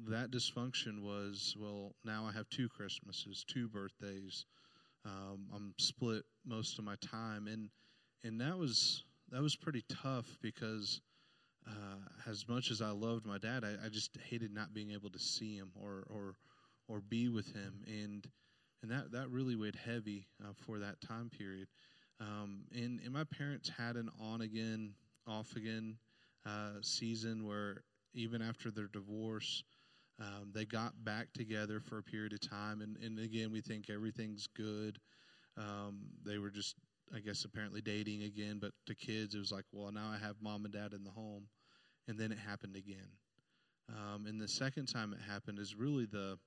that 0.08 0.30
dysfunction 0.30 1.02
was 1.02 1.56
well. 1.58 1.94
Now 2.04 2.26
I 2.28 2.32
have 2.32 2.48
two 2.50 2.68
Christmases, 2.68 3.44
two 3.46 3.68
birthdays. 3.68 4.44
Um, 5.04 5.46
I'm 5.54 5.74
split 5.78 6.24
most 6.44 6.78
of 6.78 6.84
my 6.84 6.96
time, 6.96 7.46
and 7.46 7.70
and 8.24 8.40
that 8.40 8.58
was 8.58 9.04
that 9.30 9.40
was 9.40 9.56
pretty 9.56 9.84
tough 9.88 10.36
because 10.42 11.00
uh, 11.66 12.30
as 12.30 12.48
much 12.48 12.70
as 12.70 12.80
I 12.82 12.90
loved 12.90 13.26
my 13.26 13.38
dad, 13.38 13.64
I, 13.64 13.86
I, 13.86 13.88
just 13.88 14.16
hated 14.28 14.52
not 14.52 14.72
being 14.72 14.92
able 14.92 15.10
to 15.10 15.18
see 15.18 15.56
him 15.56 15.70
or 15.80 16.04
or 16.08 16.36
or 16.88 17.00
be 17.00 17.28
with 17.28 17.52
him, 17.52 17.82
and 17.86 18.26
and 18.82 18.90
that 18.90 19.12
that 19.12 19.30
really 19.30 19.56
weighed 19.56 19.76
heavy 19.76 20.26
uh, 20.42 20.52
for 20.54 20.78
that 20.78 21.00
time 21.00 21.30
period. 21.30 21.68
Um, 22.20 22.64
and, 22.74 23.00
and 23.04 23.12
my 23.12 23.24
parents 23.24 23.70
had 23.76 23.96
an 23.96 24.10
on 24.20 24.40
again, 24.40 24.94
off 25.26 25.54
again 25.56 25.96
uh, 26.46 26.80
season 26.80 27.46
where 27.46 27.82
even 28.14 28.40
after 28.40 28.70
their 28.70 28.88
divorce, 28.88 29.62
um, 30.18 30.50
they 30.54 30.64
got 30.64 30.92
back 31.04 31.32
together 31.34 31.80
for 31.80 31.98
a 31.98 32.02
period 32.02 32.32
of 32.32 32.40
time. 32.40 32.80
And, 32.80 32.96
and 32.98 33.18
again, 33.18 33.52
we 33.52 33.60
think 33.60 33.90
everything's 33.90 34.46
good. 34.46 34.98
Um, 35.58 36.06
they 36.24 36.38
were 36.38 36.50
just, 36.50 36.76
I 37.14 37.18
guess, 37.18 37.44
apparently 37.44 37.82
dating 37.82 38.22
again. 38.22 38.58
But 38.60 38.72
to 38.86 38.94
kids, 38.94 39.34
it 39.34 39.38
was 39.38 39.52
like, 39.52 39.64
well, 39.72 39.92
now 39.92 40.10
I 40.10 40.16
have 40.18 40.36
mom 40.40 40.64
and 40.64 40.72
dad 40.72 40.94
in 40.94 41.04
the 41.04 41.10
home. 41.10 41.48
And 42.08 42.18
then 42.18 42.32
it 42.32 42.38
happened 42.38 42.76
again. 42.76 43.10
Um, 43.90 44.26
and 44.26 44.40
the 44.40 44.48
second 44.48 44.86
time 44.86 45.12
it 45.12 45.20
happened 45.30 45.58
is 45.58 45.74
really 45.74 46.06
the 46.06 46.38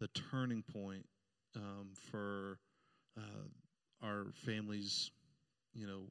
the 0.00 0.08
turning 0.08 0.62
point 0.62 1.06
um, 1.56 1.90
for 2.10 2.58
uh, 3.18 3.46
our 4.02 4.26
family's, 4.34 5.10
you 5.74 5.86
know, 5.86 6.08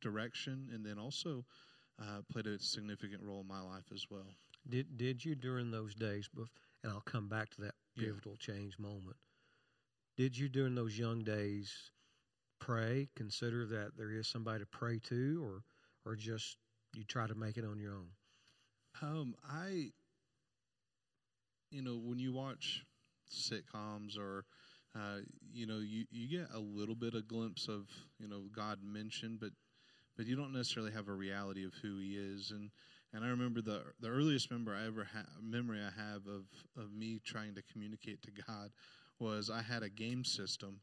direction, 0.00 0.68
and 0.72 0.84
then 0.84 0.98
also 0.98 1.44
uh, 2.00 2.20
played 2.30 2.46
a 2.46 2.58
significant 2.58 3.22
role 3.22 3.40
in 3.40 3.46
my 3.48 3.60
life 3.60 3.84
as 3.92 4.06
well. 4.10 4.34
Did 4.68 4.96
did 4.96 5.24
you 5.24 5.34
during 5.34 5.70
those 5.70 5.94
days? 5.94 6.28
And 6.82 6.92
I'll 6.92 7.00
come 7.00 7.28
back 7.28 7.50
to 7.50 7.60
that 7.62 7.74
Yeah. 7.96 8.06
pivotal 8.06 8.36
change 8.36 8.78
moment. 8.78 9.16
Did 10.16 10.36
you 10.36 10.48
during 10.48 10.74
those 10.74 10.98
young 10.98 11.24
days 11.24 11.90
pray? 12.60 13.08
Consider 13.16 13.66
that 13.66 13.96
there 13.96 14.10
is 14.10 14.28
somebody 14.28 14.60
to 14.60 14.66
pray 14.66 14.98
to, 15.08 15.42
or 15.44 15.62
or 16.04 16.16
just 16.16 16.56
you 16.94 17.04
try 17.04 17.26
to 17.26 17.34
make 17.34 17.56
it 17.56 17.64
on 17.64 17.78
your 17.78 17.94
own. 17.94 18.08
Um, 19.00 19.34
I, 19.48 19.92
you 21.70 21.82
know, 21.82 21.96
when 21.96 22.18
you 22.18 22.32
watch 22.32 22.84
sitcoms 23.30 24.18
or, 24.18 24.44
uh, 24.94 25.18
you 25.52 25.66
know, 25.66 25.78
you, 25.78 26.04
you 26.10 26.28
get 26.38 26.48
a 26.54 26.58
little 26.58 26.94
bit 26.94 27.14
of 27.14 27.26
glimpse 27.28 27.68
of, 27.68 27.88
you 28.18 28.28
know, 28.28 28.42
God 28.54 28.78
mentioned, 28.82 29.40
but, 29.40 29.50
but 30.16 30.26
you 30.26 30.36
don't 30.36 30.52
necessarily 30.52 30.92
have 30.92 31.08
a 31.08 31.12
reality 31.12 31.64
of 31.64 31.72
who 31.82 31.98
He 31.98 32.16
is. 32.16 32.50
And 32.50 32.70
and 33.14 33.24
I 33.24 33.28
remember 33.28 33.60
the 33.60 33.82
the 34.00 34.08
earliest 34.08 34.50
member 34.50 34.74
I 34.74 34.86
ever 34.86 35.04
ha- 35.04 35.26
memory 35.42 35.80
I 35.80 35.90
have 36.00 36.26
of 36.26 36.44
of 36.76 36.92
me 36.92 37.20
trying 37.24 37.54
to 37.54 37.62
communicate 37.72 38.22
to 38.22 38.30
God 38.46 38.70
was 39.18 39.50
I 39.50 39.62
had 39.62 39.82
a 39.82 39.88
game 39.90 40.24
system, 40.24 40.80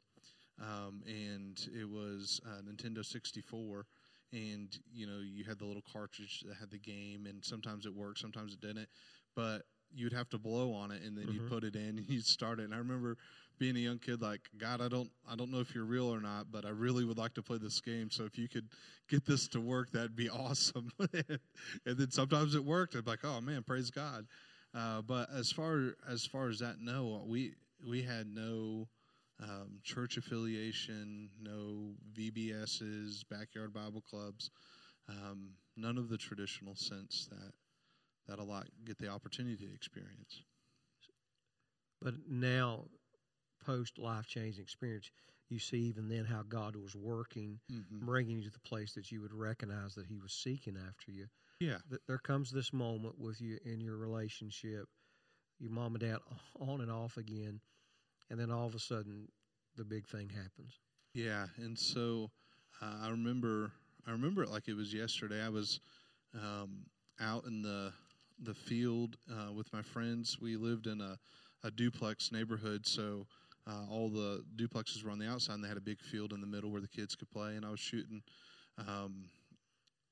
um, 0.62 1.02
and 1.08 1.60
it 1.80 1.90
was 1.90 2.40
a 2.46 2.62
Nintendo 2.64 3.04
64 3.06 3.86
and 4.32 4.78
you 4.94 5.08
know 5.08 5.20
you 5.20 5.44
had 5.44 5.58
the 5.58 5.66
little 5.66 5.84
cartridge 5.92 6.42
that 6.48 6.56
had 6.56 6.70
the 6.70 6.78
game 6.78 7.26
and 7.26 7.44
sometimes 7.44 7.86
it 7.88 7.96
worked 7.96 8.20
sometimes 8.20 8.54
it 8.54 8.62
didn't 8.62 8.88
but 9.36 9.64
you'd 9.92 10.14
have 10.14 10.30
to 10.30 10.38
blow 10.38 10.72
on 10.72 10.92
it 10.92 11.02
and 11.02 11.18
then 11.18 11.28
you'd 11.30 11.46
Mhm. 11.46 11.50
put 11.50 11.64
it 11.64 11.76
in 11.76 11.82
and 11.98 12.08
you'd 12.10 12.24
start 12.26 12.60
it 12.60 12.64
and 12.66 12.74
i 12.76 12.78
remember 12.78 13.18
being 13.60 13.76
a 13.76 13.80
young 13.80 14.00
kid 14.00 14.22
like 14.22 14.42
god 14.58 14.82
i 14.82 14.88
don't 14.88 15.10
i 15.30 15.36
don't 15.36 15.52
know 15.52 15.60
if 15.60 15.76
you're 15.76 15.86
real 15.86 16.08
or 16.08 16.22
not 16.22 16.48
but 16.52 16.66
i 16.66 16.70
really 16.70 17.04
would 17.04 17.18
like 17.18 17.34
to 17.34 17.44
play 17.44 17.58
this 17.58 17.82
game. 17.82 18.10
So 18.10 18.24
if 18.24 18.38
you 18.38 18.48
could 18.48 18.70
get 19.10 19.26
this 19.26 19.48
to 19.50 19.60
work 19.60 19.92
that'd 19.92 20.16
be 20.16 20.30
awesome. 20.46 20.92
And 21.86 21.98
then 21.98 22.12
sometimes 22.12 22.56
it 22.56 22.64
worked. 22.64 22.96
I'm 22.96 23.04
like 23.06 23.24
oh 23.24 23.42
man 23.42 23.64
praise 23.64 23.92
god. 23.92 24.26
Uh, 24.74 25.02
but 25.02 25.30
as 25.36 25.52
far 25.52 25.96
as 26.10 26.26
far 26.26 26.50
as 26.50 26.60
that 26.60 26.78
no 26.80 27.24
we 27.28 27.54
we 27.86 28.02
had 28.02 28.28
no 28.28 28.88
um, 29.42 29.80
church 29.84 30.18
affiliation, 30.18 31.30
no 31.42 31.94
VBSs, 32.14 33.24
backyard 33.30 33.74
Bible 33.74 34.02
clubs, 34.02 34.52
um, 35.08 35.52
none 35.78 35.98
of 35.98 36.10
the 36.10 36.18
traditional 36.18 36.76
sense 36.76 37.28
that 37.32 37.54
that 38.28 38.40
a 38.40 38.44
lot 38.44 38.68
get 38.86 38.98
the 39.00 39.08
opportunity 39.08 39.66
to 39.66 39.74
experience. 39.74 40.44
But 42.02 42.14
now, 42.30 42.86
post 43.66 43.98
life 43.98 44.26
changing 44.28 44.62
experience, 44.64 45.10
you 45.50 45.60
see 45.60 45.78
even 45.80 46.08
then 46.08 46.26
how 46.26 46.44
God 46.48 46.76
was 46.76 46.96
working, 46.96 47.60
Mm-hmm. 47.72 48.06
bringing 48.06 48.38
you 48.38 48.44
to 48.46 48.52
the 48.52 48.60
place 48.60 48.94
that 48.94 49.12
you 49.12 49.22
would 49.22 49.34
recognize 49.34 49.96
that 49.96 50.06
He 50.08 50.18
was 50.20 50.34
seeking 50.34 50.78
after 50.88 51.12
you. 51.12 51.28
Yeah, 51.60 51.78
Th- 51.90 52.02
There 52.08 52.18
comes 52.20 52.52
this 52.52 52.72
moment 52.74 53.20
with 53.20 53.42
you 53.42 53.58
in 53.66 53.82
your 53.82 53.98
relationship, 53.98 54.86
your 55.60 55.72
mom 55.72 55.96
and 55.96 56.00
dad 56.02 56.18
on 56.60 56.82
and 56.82 56.92
off 56.92 57.18
again, 57.18 57.60
and 58.30 58.40
then 58.40 58.52
all 58.52 58.66
of 58.68 58.76
a 58.76 58.80
sudden, 58.80 59.28
the 59.76 59.84
big 59.86 60.08
thing 60.08 60.30
happens. 60.30 60.80
yeah, 61.14 61.48
and 61.58 61.78
so 61.78 62.30
uh, 62.82 62.96
I 63.02 63.10
remember 63.10 63.72
I 64.08 64.12
remember 64.12 64.44
it 64.44 64.50
like 64.50 64.68
it 64.68 64.76
was 64.76 64.94
yesterday. 64.94 65.44
I 65.44 65.50
was 65.50 65.80
um, 66.36 66.86
out 67.20 67.46
in 67.46 67.62
the 67.62 67.92
the 68.42 68.54
field 68.54 69.18
uh, 69.32 69.52
with 69.52 69.72
my 69.74 69.82
friends. 69.82 70.38
We 70.40 70.56
lived 70.56 70.88
in 70.88 71.02
a, 71.02 71.18
a 71.64 71.72
duplex 71.72 72.32
neighborhood, 72.32 72.86
so 72.88 73.26
uh, 73.70 73.86
all 73.92 74.10
the 74.10 74.44
duplexes 74.56 75.04
were 75.04 75.12
on 75.12 75.20
the 75.20 75.28
outside, 75.28 75.56
and 75.56 75.64
they 75.64 75.68
had 75.68 75.78
a 75.78 75.82
big 75.82 76.02
field 76.02 76.34
in 76.34 76.42
the 76.42 76.48
middle 76.48 76.72
where 76.72 76.82
the 76.82 76.88
kids 76.88 77.16
could 77.16 77.30
play. 77.30 77.56
And 77.56 77.66
I 77.66 77.70
was 77.70 77.80
shooting 77.80 78.22
um, 78.80 79.26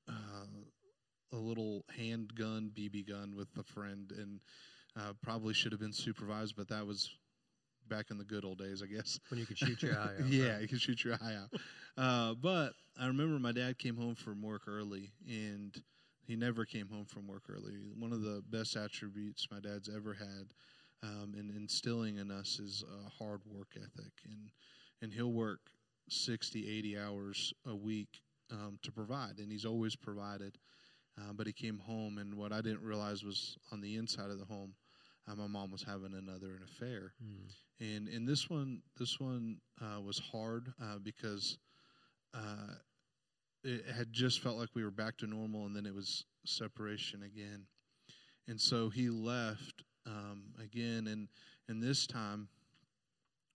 uh, 0.08 1.32
a 1.32 1.36
little 1.36 1.84
handgun 1.96 2.70
BB 2.76 3.08
gun 3.08 3.34
with 3.36 3.48
a 3.58 3.64
friend, 3.64 4.12
and 4.16 4.40
uh, 4.96 5.12
probably 5.22 5.54
should 5.54 5.72
have 5.72 5.80
been 5.80 5.92
supervised, 5.92 6.54
but 6.56 6.68
that 6.68 6.86
was 6.86 7.10
back 7.88 8.10
in 8.10 8.18
the 8.18 8.24
good 8.24 8.44
old 8.44 8.58
days, 8.58 8.82
I 8.82 8.86
guess. 8.86 9.18
When 9.28 9.40
you 9.40 9.46
could 9.46 9.58
shoot 9.58 9.82
your 9.82 9.94
eye 9.98 10.14
out. 10.20 10.28
yeah, 10.28 10.52
right? 10.52 10.62
you 10.62 10.68
can 10.68 10.78
shoot 10.78 11.04
your 11.04 11.14
eye 11.14 11.34
out. 11.34 11.60
Uh, 11.96 12.34
but 12.34 12.72
I 13.00 13.06
remember 13.06 13.38
my 13.38 13.52
dad 13.52 13.78
came 13.78 13.96
home 13.96 14.14
from 14.14 14.42
work 14.42 14.62
early, 14.68 15.10
and 15.26 15.74
he 16.26 16.36
never 16.36 16.64
came 16.64 16.88
home 16.88 17.06
from 17.06 17.26
work 17.26 17.44
early. 17.48 17.74
One 17.98 18.12
of 18.12 18.22
the 18.22 18.42
best 18.50 18.76
attributes 18.76 19.48
my 19.50 19.60
dad's 19.60 19.88
ever 19.88 20.14
had 20.14 20.52
um, 21.02 21.34
in 21.38 21.50
instilling 21.56 22.16
in 22.18 22.30
us 22.30 22.58
is 22.58 22.84
a 22.84 23.08
hard 23.22 23.40
work 23.46 23.68
ethic, 23.76 24.12
and 24.24 24.50
and 25.02 25.12
he'll 25.12 25.32
work 25.32 25.60
60, 26.08 26.68
80 26.78 26.98
hours 26.98 27.52
a 27.66 27.74
week 27.76 28.20
um, 28.50 28.78
to 28.82 28.90
provide, 28.90 29.38
and 29.38 29.52
he's 29.52 29.64
always 29.64 29.94
provided. 29.94 30.58
Uh, 31.18 31.32
but 31.32 31.46
he 31.46 31.52
came 31.52 31.78
home, 31.78 32.18
and 32.18 32.34
what 32.34 32.52
I 32.52 32.60
didn't 32.60 32.82
realize 32.82 33.24
was 33.24 33.56
on 33.72 33.80
the 33.80 33.96
inside 33.96 34.30
of 34.30 34.38
the 34.38 34.44
home, 34.44 34.74
uh, 35.28 35.34
my 35.34 35.46
mom 35.48 35.70
was 35.70 35.82
having 35.82 36.14
another 36.14 36.54
an 36.56 36.62
affair 36.64 37.12
Mm. 37.22 37.50
and 37.80 38.08
and 38.08 38.28
this 38.28 38.48
one 38.48 38.82
this 38.98 39.18
one 39.20 39.58
uh, 39.80 40.00
was 40.00 40.18
hard 40.18 40.72
uh, 40.82 40.98
because 41.02 41.58
uh, 42.34 42.74
it 43.64 43.84
had 43.86 44.12
just 44.12 44.40
felt 44.40 44.56
like 44.56 44.68
we 44.74 44.84
were 44.84 44.90
back 44.90 45.16
to 45.18 45.26
normal, 45.26 45.66
and 45.66 45.74
then 45.74 45.86
it 45.86 45.94
was 45.94 46.24
separation 46.46 47.22
again, 47.24 47.66
and 48.46 48.60
so 48.60 48.88
he 48.88 49.08
left 49.10 49.82
um, 50.08 50.42
again, 50.62 51.06
and 51.06 51.28
and 51.68 51.82
this 51.82 52.06
time, 52.06 52.48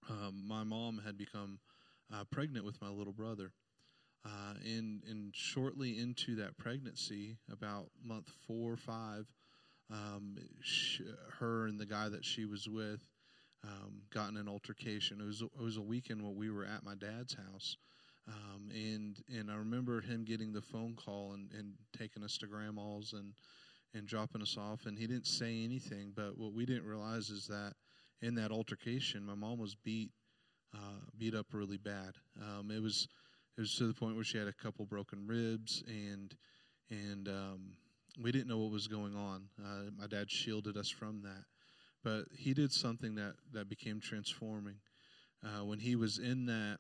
um, 0.10 0.44
my 0.48 0.64
mom 0.64 1.02
had 1.04 1.18
become 1.18 1.60
uh, 2.14 2.24
pregnant 2.32 2.66
with 2.66 2.82
my 2.82 2.90
little 2.90 3.14
brother. 3.14 3.52
Uh, 4.26 4.54
and 4.64 5.04
and 5.10 5.36
shortly 5.36 6.00
into 6.00 6.36
that 6.36 6.58
pregnancy, 6.58 7.36
about 7.52 7.88
month 8.02 8.32
four 8.48 8.72
or 8.72 8.78
five, 8.78 9.26
um, 9.92 10.38
sh- 10.62 11.02
her 11.40 11.68
and 11.68 11.78
the 11.78 11.86
guy 11.86 12.08
that 12.08 12.24
she 12.24 12.46
was 12.46 12.70
with 12.70 13.02
um, 13.64 14.02
got 14.14 14.30
in 14.30 14.38
an 14.38 14.48
altercation. 14.48 15.20
It 15.22 15.26
was 15.26 15.42
it 15.42 15.62
was 15.62 15.78
a 15.78 15.82
weekend 15.82 16.22
when 16.22 16.36
we 16.36 16.50
were 16.50 16.66
at 16.66 16.84
my 16.84 16.96
dad's 16.96 17.34
house, 17.34 17.78
um, 18.28 18.70
and 18.72 19.18
and 19.28 19.52
I 19.52 19.56
remember 19.56 20.02
him 20.02 20.24
getting 20.24 20.54
the 20.54 20.62
phone 20.62 20.96
call 20.96 21.34
and, 21.34 21.50
and 21.58 21.74
taking 21.98 22.24
us 22.24 22.38
to 22.40 22.48
grandma's 22.48 23.14
and 23.14 23.34
and 23.94 24.08
dropping 24.08 24.42
us 24.42 24.58
off. 24.58 24.86
And 24.86 24.98
he 24.98 25.08
didn't 25.08 25.28
say 25.28 25.64
anything, 25.64 26.14
but 26.16 26.38
what 26.38 26.54
we 26.54 26.66
didn't 26.66 26.86
realize 26.86 27.30
is 27.30 27.48
that 27.48 27.74
in 28.22 28.36
that 28.36 28.52
altercation, 28.52 29.26
my 29.26 29.36
mom 29.36 29.60
was 29.60 29.76
beat 29.76 30.12
uh, 30.74 31.06
beat 31.20 31.36
up 31.36 31.48
really 31.54 31.78
bad. 31.78 32.16
Um, 32.42 32.72
it 32.72 32.82
was 32.82 33.08
it 33.58 33.62
was 33.62 33.76
to 33.76 33.86
the 33.86 33.94
point 33.94 34.16
where 34.16 34.24
she 34.24 34.38
had 34.40 34.48
a 34.48 34.54
couple 34.54 34.86
broken 34.86 35.28
ribs 35.28 35.84
and 35.88 36.36
and 36.90 37.28
um, 37.28 37.74
we 38.22 38.32
didn't 38.32 38.48
know 38.48 38.58
what 38.58 38.72
was 38.72 38.88
going 38.88 39.16
on. 39.16 39.44
Uh, 39.64 39.92
my 39.98 40.08
dad 40.08 40.32
shielded 40.32 40.78
us 40.78 40.90
from 40.90 41.22
that 41.22 41.44
but 42.04 42.26
he 42.38 42.54
did 42.54 42.72
something 42.72 43.16
that, 43.16 43.36
that 43.54 43.70
became 43.70 44.00
transforming. 44.00 44.76
Uh, 45.44 45.64
when 45.64 45.80
he 45.80 45.96
was 45.96 46.20
in 46.20 46.46
that 46.46 46.78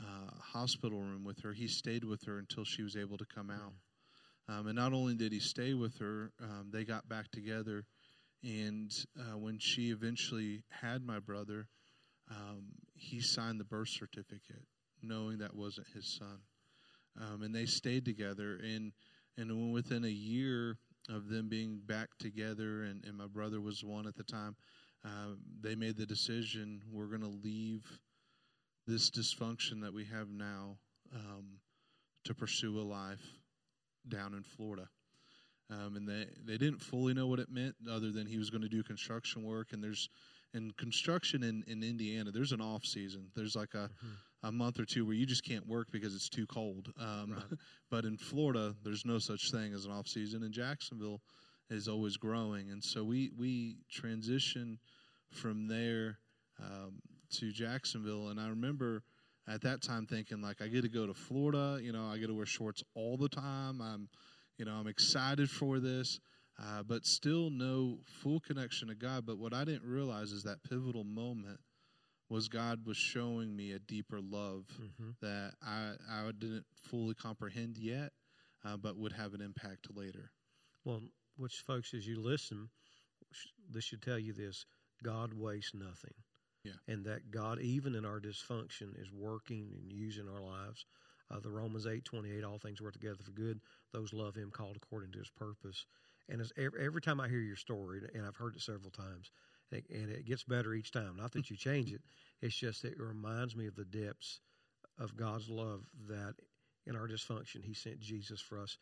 uh, 0.00 0.30
hospital 0.40 1.00
room 1.00 1.24
with 1.24 1.40
her, 1.42 1.52
he 1.52 1.68
stayed 1.68 2.04
with 2.04 2.24
her 2.24 2.38
until 2.38 2.64
she 2.64 2.82
was 2.82 2.96
able 2.96 3.18
to 3.18 3.26
come 3.26 3.50
out. 3.50 3.72
Um, 4.48 4.68
and 4.68 4.76
not 4.76 4.92
only 4.92 5.14
did 5.14 5.32
he 5.32 5.40
stay 5.40 5.74
with 5.74 5.98
her, 5.98 6.30
um, 6.40 6.68
they 6.72 6.84
got 6.84 7.08
back 7.08 7.30
together. 7.30 7.84
And 8.44 8.92
uh, 9.18 9.36
when 9.38 9.58
she 9.58 9.90
eventually 9.90 10.62
had 10.70 11.04
my 11.04 11.18
brother, 11.18 11.66
um, 12.30 12.66
he 12.94 13.20
signed 13.20 13.58
the 13.58 13.64
birth 13.64 13.88
certificate, 13.88 14.66
knowing 15.02 15.38
that 15.38 15.54
wasn't 15.54 15.88
his 15.94 16.06
son. 16.06 16.38
Um, 17.20 17.42
and 17.42 17.54
they 17.54 17.66
stayed 17.66 18.04
together. 18.04 18.60
And 18.62 18.92
and 19.38 19.72
within 19.72 20.04
a 20.04 20.08
year 20.08 20.78
of 21.10 21.28
them 21.28 21.48
being 21.48 21.80
back 21.84 22.08
together, 22.18 22.84
and, 22.84 23.04
and 23.04 23.16
my 23.16 23.26
brother 23.26 23.60
was 23.60 23.84
one 23.84 24.06
at 24.06 24.16
the 24.16 24.24
time, 24.24 24.56
uh, 25.04 25.34
they 25.60 25.74
made 25.74 25.96
the 25.96 26.06
decision 26.06 26.80
we're 26.90 27.06
going 27.06 27.20
to 27.20 27.40
leave 27.44 27.84
this 28.86 29.10
dysfunction 29.10 29.82
that 29.82 29.92
we 29.92 30.04
have 30.04 30.30
now 30.30 30.78
um, 31.14 31.58
to 32.24 32.34
pursue 32.34 32.80
a 32.80 32.82
life 32.82 33.20
down 34.08 34.34
in 34.34 34.42
Florida. 34.42 34.88
Um, 35.70 35.96
and 35.96 36.08
they, 36.08 36.26
they 36.44 36.58
didn't 36.58 36.80
fully 36.80 37.12
know 37.12 37.26
what 37.26 37.40
it 37.40 37.48
meant 37.50 37.74
other 37.90 38.12
than 38.12 38.26
he 38.26 38.38
was 38.38 38.50
going 38.50 38.62
to 38.62 38.68
do 38.68 38.82
construction 38.84 39.42
work. 39.42 39.72
And 39.72 39.82
there's 39.82 40.08
in 40.54 40.70
construction 40.78 41.42
in, 41.42 41.64
in 41.66 41.82
Indiana, 41.82 42.30
there's 42.30 42.52
an 42.52 42.60
off 42.60 42.84
season. 42.84 43.26
There's 43.34 43.56
like 43.56 43.74
a, 43.74 43.90
Mhm. 44.04 44.16
a 44.44 44.52
month 44.52 44.78
or 44.78 44.84
two 44.84 45.04
where 45.04 45.14
you 45.14 45.26
just 45.26 45.44
can't 45.44 45.66
work 45.66 45.88
because 45.90 46.14
it's 46.14 46.28
too 46.28 46.46
cold. 46.46 46.92
Um, 46.98 47.32
Right. 47.32 47.42
but 47.90 48.04
in 48.04 48.16
Florida, 48.16 48.74
there's 48.84 49.04
no 49.04 49.18
such 49.18 49.50
thing 49.50 49.74
as 49.74 49.84
an 49.86 49.90
off 49.92 50.06
season. 50.06 50.44
And 50.44 50.54
Jacksonville 50.54 51.20
is 51.68 51.88
always 51.88 52.16
growing, 52.16 52.70
and 52.70 52.82
so 52.82 53.02
we 53.02 53.32
we 53.36 53.78
transition 53.90 54.78
from 55.32 55.66
there 55.66 56.20
um, 56.62 57.00
to 57.32 57.50
Jacksonville. 57.50 58.28
And 58.28 58.38
I 58.40 58.48
remember 58.48 59.02
at 59.48 59.62
that 59.62 59.82
time 59.82 60.06
thinking 60.06 60.40
like, 60.42 60.60
I 60.60 60.68
get 60.68 60.82
to 60.82 60.88
go 60.88 61.06
to 61.06 61.14
Florida. 61.14 61.78
You 61.82 61.92
know, 61.92 62.06
I 62.06 62.18
get 62.18 62.26
to 62.28 62.34
wear 62.34 62.46
shorts 62.46 62.82
all 62.94 63.16
the 63.16 63.28
time. 63.28 63.80
I'm, 63.80 64.08
you 64.58 64.64
know, 64.64 64.72
I'm 64.72 64.86
excited 64.88 65.50
for 65.50 65.78
this. 65.80 66.18
uh, 66.58 66.82
but 66.82 67.04
still 67.04 67.50
no 67.50 67.98
full 68.22 68.40
connection 68.40 68.88
to 68.88 68.94
God. 68.94 69.26
But 69.26 69.38
what 69.38 69.52
I 69.52 69.64
didn't 69.64 69.84
realize 69.88 70.32
is 70.32 70.42
that 70.44 70.62
pivotal 70.64 71.04
moment 71.04 71.60
was 72.28 72.48
God 72.48 72.86
was 72.86 72.96
showing 72.96 73.54
me 73.54 73.72
a 73.72 73.78
deeper 73.78 74.20
love 74.20 74.64
Mm-hmm. 74.80 75.10
that 75.20 75.52
I, 75.62 75.92
I 76.10 76.30
didn't 76.38 76.64
fully 76.90 77.14
comprehend 77.14 77.76
yet, 77.78 78.12
uh, 78.64 78.76
but 78.76 78.96
would 78.96 79.12
have 79.12 79.34
an 79.34 79.40
impact 79.42 79.88
later. 79.94 80.30
Well, 80.84 81.02
which 81.36 81.56
folks, 81.66 81.92
as 81.94 82.06
you 82.06 82.20
listen, 82.20 82.70
this 83.70 83.84
should 83.84 84.02
tell 84.02 84.18
you 84.18 84.32
this: 84.32 84.64
God 85.02 85.34
wastes 85.34 85.74
nothing. 85.74 86.14
Yeah. 86.66 86.94
And 86.94 87.04
that 87.04 87.30
God, 87.30 87.60
even 87.60 87.94
in 87.94 88.04
our 88.04 88.20
dysfunction, 88.20 89.00
is 89.00 89.12
working 89.12 89.72
and 89.74 89.92
using 89.92 90.28
our 90.28 90.40
lives. 90.42 90.84
Uh, 91.30 91.40
the 91.40 91.50
Romans 91.50 91.86
eight 91.86 92.04
twenty 92.04 92.30
eight, 92.30 92.44
all 92.44 92.58
things 92.58 92.80
work 92.80 92.92
together 92.92 93.22
for 93.24 93.32
good. 93.32 93.60
Those 93.92 94.12
love 94.12 94.34
Him, 94.36 94.50
called 94.50 94.76
according 94.76 95.12
to 95.12 95.18
His 95.18 95.30
purpose. 95.30 95.86
And 96.28 96.40
as 96.40 96.52
every, 96.56 96.84
every 96.84 97.00
time 97.00 97.20
I 97.20 97.28
hear 97.28 97.40
your 97.40 97.56
story, 97.56 98.00
and 98.14 98.26
I've 98.26 98.36
heard 98.36 98.56
it 98.56 98.62
several 98.62 98.90
times, 98.90 99.30
and 99.70 99.80
it, 99.80 99.90
and 99.90 100.10
it 100.10 100.24
gets 100.24 100.44
better 100.44 100.74
each 100.74 100.90
time. 100.92 101.16
Not 101.16 101.32
that 101.32 101.50
you 101.50 101.56
change 101.56 101.92
it; 101.92 102.00
it's 102.42 102.54
just 102.56 102.82
that 102.82 102.92
it 102.92 103.00
reminds 103.00 103.56
me 103.56 103.66
of 103.66 103.74
the 103.76 103.84
depths 103.84 104.40
of 104.98 105.16
God's 105.16 105.48
love. 105.48 105.82
That 106.08 106.34
in 106.86 106.96
our 106.96 107.08
dysfunction, 107.08 107.64
He 107.64 107.74
sent 107.74 108.00
Jesus 108.00 108.40
for 108.40 108.60
us, 108.60 108.78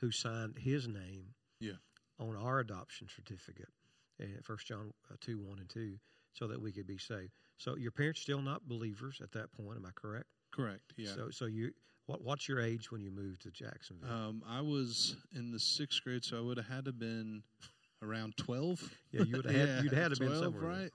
who 0.00 0.10
signed 0.10 0.56
His 0.58 0.88
name 0.88 1.34
Yeah. 1.60 1.76
on 2.18 2.36
our 2.36 2.60
adoption 2.60 3.08
certificate, 3.14 3.72
and 4.18 4.44
First 4.44 4.66
John 4.66 4.92
uh, 5.10 5.16
two 5.20 5.38
one 5.40 5.58
and 5.58 5.68
two, 5.68 5.98
so 6.32 6.46
that 6.46 6.60
we 6.60 6.72
could 6.72 6.86
be 6.86 6.98
saved. 6.98 7.32
So 7.58 7.76
your 7.76 7.92
parents 7.92 8.20
still 8.20 8.42
not 8.42 8.68
believers 8.68 9.20
at 9.22 9.32
that 9.32 9.52
point, 9.52 9.78
am 9.78 9.86
I 9.86 9.90
correct? 9.94 10.26
Correct. 10.52 10.92
Yeah. 10.96 11.10
So 11.14 11.30
so 11.30 11.46
you 11.46 11.72
what 12.06 12.22
what's 12.22 12.48
your 12.48 12.60
age 12.60 12.90
when 12.90 13.00
you 13.00 13.10
moved 13.10 13.42
to 13.42 13.50
Jacksonville? 13.50 14.10
Um, 14.10 14.42
I 14.48 14.60
was 14.60 15.16
in 15.34 15.50
the 15.50 15.58
sixth 15.58 16.02
grade, 16.02 16.24
so 16.24 16.38
I 16.38 16.40
would 16.40 16.56
have 16.56 16.66
had 16.66 16.84
to 16.86 16.92
been 16.92 17.42
around 18.02 18.36
twelve. 18.36 18.82
yeah, 19.12 19.22
you 19.22 19.36
would 19.36 19.46
have 19.46 19.54
had, 19.54 19.68
you'd 19.84 19.92
had 19.92 20.12
to 20.12 20.18
been 20.18 20.28
12, 20.28 20.44
somewhere, 20.44 20.62
right? 20.62 20.90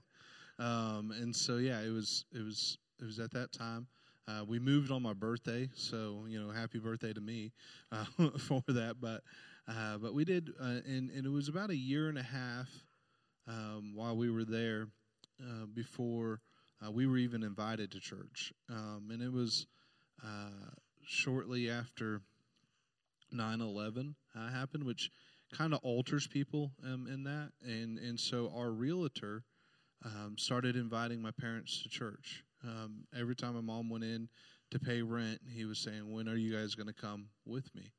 Um, 0.59 1.11
and 1.11 1.35
so 1.35 1.57
yeah, 1.57 1.81
it 1.81 1.91
was 1.91 2.25
it 2.33 2.43
was 2.43 2.77
it 2.99 3.05
was 3.05 3.19
at 3.19 3.31
that 3.31 3.51
time. 3.51 3.87
Uh, 4.27 4.43
we 4.45 4.59
moved 4.59 4.91
on 4.91 5.01
my 5.01 5.13
birthday, 5.13 5.69
so 5.73 6.25
you 6.27 6.39
know, 6.39 6.51
happy 6.51 6.79
birthday 6.79 7.13
to 7.13 7.21
me 7.21 7.53
uh, 7.91 8.03
for 8.37 8.61
that. 8.67 8.95
But 8.99 9.21
uh, 9.67 9.97
but 9.97 10.13
we 10.13 10.25
did, 10.25 10.49
uh, 10.59 10.81
and 10.85 11.09
and 11.11 11.25
it 11.25 11.31
was 11.31 11.47
about 11.47 11.69
a 11.69 11.75
year 11.75 12.09
and 12.09 12.17
a 12.17 12.23
half 12.23 12.69
um, 13.47 13.93
while 13.95 14.17
we 14.17 14.29
were 14.29 14.43
there 14.43 14.87
uh, 15.41 15.65
before 15.73 16.41
uh, 16.85 16.91
we 16.91 17.07
were 17.07 17.17
even 17.17 17.43
invited 17.43 17.91
to 17.91 17.99
church, 17.99 18.53
um, 18.69 19.09
and 19.11 19.21
it 19.21 19.31
was 19.31 19.65
uh, 20.23 20.69
shortly 21.05 21.69
after 21.69 22.21
9-11 23.33 24.15
uh, 24.35 24.49
happened, 24.49 24.83
which 24.83 25.09
kind 25.55 25.73
of 25.73 25.79
alters 25.83 26.27
people 26.27 26.71
um, 26.83 27.07
in 27.11 27.23
that, 27.23 27.51
and 27.63 27.97
and 27.97 28.19
so 28.19 28.51
our 28.55 28.71
realtor 28.71 29.43
um, 30.05 30.35
started 30.37 30.75
inviting 30.75 31.21
my 31.21 31.31
parents 31.31 31.81
to 31.83 31.89
church. 31.89 32.43
Um, 32.63 33.05
every 33.17 33.35
time 33.35 33.55
my 33.55 33.61
mom 33.61 33.89
went 33.89 34.03
in 34.03 34.29
to 34.71 34.79
pay 34.79 35.01
rent, 35.01 35.39
he 35.53 35.65
was 35.65 35.79
saying, 35.79 36.11
"When 36.11 36.27
are 36.27 36.35
you 36.35 36.53
guys 36.53 36.75
going 36.75 36.87
to 36.87 36.93
come 36.93 37.29
with 37.45 37.73
me?" 37.75 37.93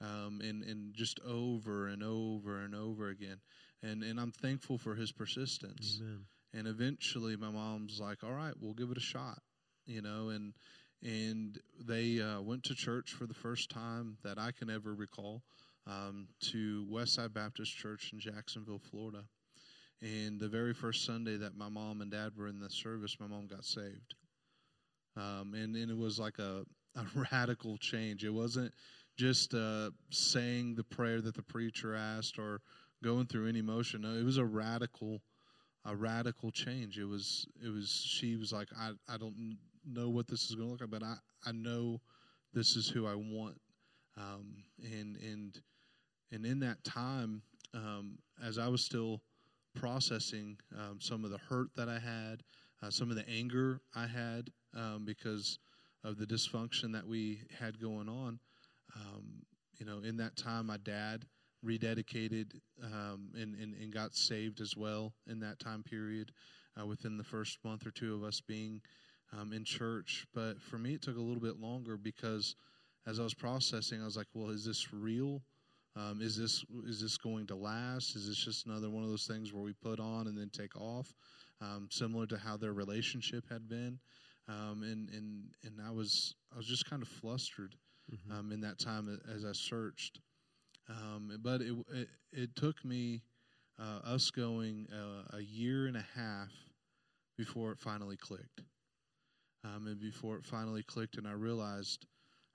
Um, 0.00 0.40
and 0.42 0.62
and 0.62 0.94
just 0.94 1.20
over 1.26 1.88
and 1.88 2.02
over 2.02 2.60
and 2.60 2.74
over 2.74 3.08
again. 3.08 3.40
And 3.82 4.02
and 4.02 4.20
I'm 4.20 4.32
thankful 4.32 4.78
for 4.78 4.94
his 4.94 5.12
persistence. 5.12 6.00
Amen. 6.02 6.26
And 6.52 6.66
eventually, 6.66 7.36
my 7.36 7.50
mom's 7.50 8.00
like, 8.00 8.22
"All 8.22 8.32
right, 8.32 8.54
we'll 8.60 8.74
give 8.74 8.90
it 8.90 8.96
a 8.96 9.00
shot," 9.00 9.40
you 9.86 10.02
know. 10.02 10.28
And 10.28 10.52
and 11.02 11.58
they 11.86 12.20
uh, 12.20 12.40
went 12.40 12.64
to 12.64 12.74
church 12.74 13.12
for 13.12 13.26
the 13.26 13.34
first 13.34 13.70
time 13.70 14.18
that 14.22 14.38
I 14.38 14.52
can 14.52 14.70
ever 14.70 14.94
recall 14.94 15.42
um, 15.86 16.28
to 16.52 16.86
Westside 16.90 17.32
Baptist 17.32 17.76
Church 17.76 18.10
in 18.12 18.20
Jacksonville, 18.20 18.80
Florida. 18.90 19.24
And 20.02 20.38
the 20.38 20.48
very 20.48 20.74
first 20.74 21.04
Sunday 21.04 21.36
that 21.38 21.56
my 21.56 21.68
mom 21.68 22.00
and 22.00 22.10
dad 22.10 22.32
were 22.36 22.48
in 22.48 22.60
the 22.60 22.68
service, 22.68 23.16
my 23.18 23.26
mom 23.26 23.46
got 23.46 23.64
saved. 23.64 24.14
Um, 25.16 25.54
and, 25.54 25.74
and 25.74 25.90
it 25.90 25.96
was 25.96 26.18
like 26.18 26.38
a, 26.38 26.64
a 26.94 27.04
radical 27.32 27.78
change. 27.78 28.24
It 28.24 28.30
wasn't 28.30 28.72
just 29.16 29.54
uh, 29.54 29.90
saying 30.10 30.74
the 30.74 30.84
prayer 30.84 31.20
that 31.20 31.34
the 31.34 31.42
preacher 31.42 31.94
asked 31.94 32.38
or 32.38 32.60
going 33.02 33.26
through 33.26 33.48
any 33.48 33.62
motion. 33.62 34.02
No, 34.02 34.10
it 34.14 34.24
was 34.24 34.38
a 34.38 34.44
radical, 34.44 35.20
a 35.84 35.94
radical 35.94 36.50
change. 36.50 36.98
It 36.98 37.04
was, 37.04 37.46
it 37.64 37.68
was. 37.68 37.88
She 38.06 38.36
was 38.36 38.52
like, 38.52 38.68
I, 38.78 38.92
I 39.08 39.16
don't 39.16 39.58
know 39.86 40.08
what 40.08 40.26
this 40.28 40.44
is 40.50 40.54
going 40.54 40.68
to 40.68 40.72
look 40.72 40.80
like, 40.80 40.90
but 40.90 41.02
I, 41.02 41.16
I 41.46 41.52
know 41.52 42.00
this 42.52 42.76
is 42.76 42.88
who 42.88 43.06
I 43.06 43.14
want. 43.14 43.60
Um, 44.18 44.64
and 44.82 45.16
and 45.16 45.60
and 46.32 46.46
in 46.46 46.60
that 46.60 46.82
time, 46.84 47.42
um, 47.74 48.18
as 48.42 48.58
I 48.58 48.68
was 48.68 48.82
still 48.82 49.20
processing 49.74 50.56
um, 50.74 50.98
some 51.00 51.24
of 51.24 51.30
the 51.30 51.38
hurt 51.38 51.68
that 51.76 51.88
I 51.88 51.98
had, 51.98 52.42
uh, 52.82 52.90
some 52.90 53.10
of 53.10 53.16
the 53.16 53.28
anger 53.28 53.80
I 53.94 54.06
had 54.06 54.50
um, 54.74 55.04
because 55.04 55.58
of 56.02 56.18
the 56.18 56.26
dysfunction 56.26 56.92
that 56.92 57.06
we 57.06 57.40
had 57.58 57.80
going 57.80 58.08
on. 58.08 58.38
Um, 58.96 59.42
you 59.78 59.86
know, 59.86 59.98
in 59.98 60.16
that 60.16 60.36
time, 60.36 60.66
my 60.66 60.78
dad 60.78 61.26
rededicated 61.64 62.52
um, 62.82 63.30
and, 63.34 63.54
and, 63.54 63.74
and 63.74 63.92
got 63.92 64.14
saved 64.14 64.60
as 64.60 64.76
well 64.76 65.12
in 65.26 65.40
that 65.40 65.58
time 65.58 65.82
period 65.82 66.32
uh, 66.80 66.86
within 66.86 67.16
the 67.16 67.24
first 67.24 67.58
month 67.64 67.86
or 67.86 67.90
two 67.90 68.14
of 68.14 68.22
us 68.22 68.40
being 68.40 68.80
um, 69.38 69.52
in 69.52 69.64
church. 69.64 70.26
But 70.34 70.60
for 70.62 70.78
me, 70.78 70.94
it 70.94 71.02
took 71.02 71.16
a 71.16 71.20
little 71.20 71.42
bit 71.42 71.60
longer 71.60 71.96
because 71.96 72.54
as 73.06 73.20
I 73.20 73.22
was 73.22 73.34
processing, 73.34 74.00
I 74.00 74.04
was 74.04 74.16
like, 74.16 74.28
well, 74.34 74.50
is 74.50 74.64
this 74.64 74.92
real? 74.92 75.42
Um, 75.96 76.20
is 76.20 76.36
this 76.36 76.62
is 76.86 77.00
this 77.00 77.16
going 77.16 77.46
to 77.46 77.56
last? 77.56 78.16
Is 78.16 78.28
this 78.28 78.36
just 78.36 78.66
another 78.66 78.90
one 78.90 79.02
of 79.02 79.08
those 79.08 79.26
things 79.26 79.52
where 79.52 79.62
we 79.62 79.72
put 79.72 79.98
on 79.98 80.26
and 80.26 80.36
then 80.36 80.50
take 80.50 80.76
off, 80.76 81.14
um, 81.62 81.88
similar 81.90 82.26
to 82.26 82.36
how 82.36 82.58
their 82.58 82.74
relationship 82.74 83.44
had 83.50 83.66
been? 83.66 83.98
Um, 84.46 84.82
and 84.82 85.08
and 85.10 85.44
and 85.64 85.80
I 85.84 85.90
was 85.90 86.34
I 86.52 86.58
was 86.58 86.66
just 86.66 86.88
kind 86.88 87.00
of 87.00 87.08
flustered 87.08 87.74
Mhm. 88.12 88.32
um, 88.32 88.52
in 88.52 88.60
that 88.60 88.78
time 88.78 89.20
as 89.34 89.44
I 89.44 89.52
searched. 89.52 90.20
Um, 90.88 91.38
but 91.42 91.62
it, 91.62 91.74
it 91.92 92.08
it 92.32 92.56
took 92.56 92.84
me 92.84 93.22
uh, 93.78 94.00
us 94.04 94.30
going 94.30 94.88
uh, 94.92 95.36
a 95.36 95.40
year 95.40 95.86
and 95.86 95.96
a 95.96 96.06
half 96.14 96.50
before 97.36 97.72
it 97.72 97.78
finally 97.80 98.16
clicked, 98.16 98.62
um, 99.64 99.86
and 99.86 100.00
before 100.00 100.36
it 100.36 100.44
finally 100.44 100.82
clicked, 100.82 101.16
and 101.16 101.26
I 101.26 101.32
realized 101.32 102.06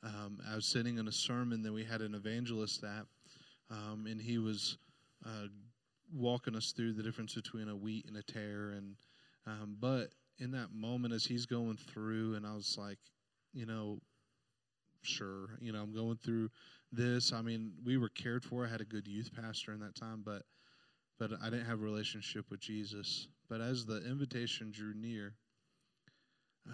um, 0.04 0.40
I 0.50 0.56
was 0.56 0.66
sitting 0.66 0.98
in 0.98 1.08
a 1.08 1.12
sermon 1.12 1.62
that 1.64 1.74
we 1.74 1.84
had 1.84 2.02
an 2.02 2.16
evangelist 2.16 2.84
at, 2.84 3.06
um, 3.70 4.06
and 4.10 4.22
he 4.22 4.38
was 4.38 4.78
uh, 5.26 5.48
walking 6.14 6.56
us 6.56 6.72
through 6.72 6.94
the 6.94 7.04
difference 7.04 7.36
between 7.36 7.70
a 7.70 7.76
wheat 7.76 8.06
and 8.08 8.18
a 8.18 8.24
tare, 8.24 8.72
and 8.72 8.96
um, 9.46 9.78
but 9.80 10.10
in 10.40 10.52
that 10.52 10.72
moment 10.74 11.14
as 11.14 11.26
he's 11.26 11.46
going 11.46 11.78
through, 11.78 12.36
and 12.36 12.46
I 12.46 12.56
was 12.56 12.78
like, 12.80 13.00
you 13.54 13.66
know, 13.66 14.00
sure, 15.04 15.58
you 15.60 15.72
know, 15.72 15.82
I'm 15.82 15.94
going 15.94 16.18
through 16.18 16.50
this. 16.92 17.34
I 17.34 17.42
mean, 17.42 17.74
we 17.86 17.98
were 17.98 18.10
cared 18.10 18.44
for. 18.44 18.66
I 18.66 18.70
had 18.70 18.82
a 18.82 18.86
good 18.86 19.08
youth 19.08 19.32
pastor 19.34 19.74
in 19.74 19.80
that 19.80 19.96
time, 19.96 20.24
but 20.26 20.44
but 21.20 21.32
I 21.42 21.50
didn't 21.50 21.68
have 21.68 21.80
a 21.80 21.84
relationship 21.84 22.46
with 22.50 22.60
Jesus. 22.60 23.28
But 23.48 23.62
as 23.62 23.86
the 23.86 24.04
invitation 24.10 24.72
drew 24.72 24.94
near, 24.96 25.36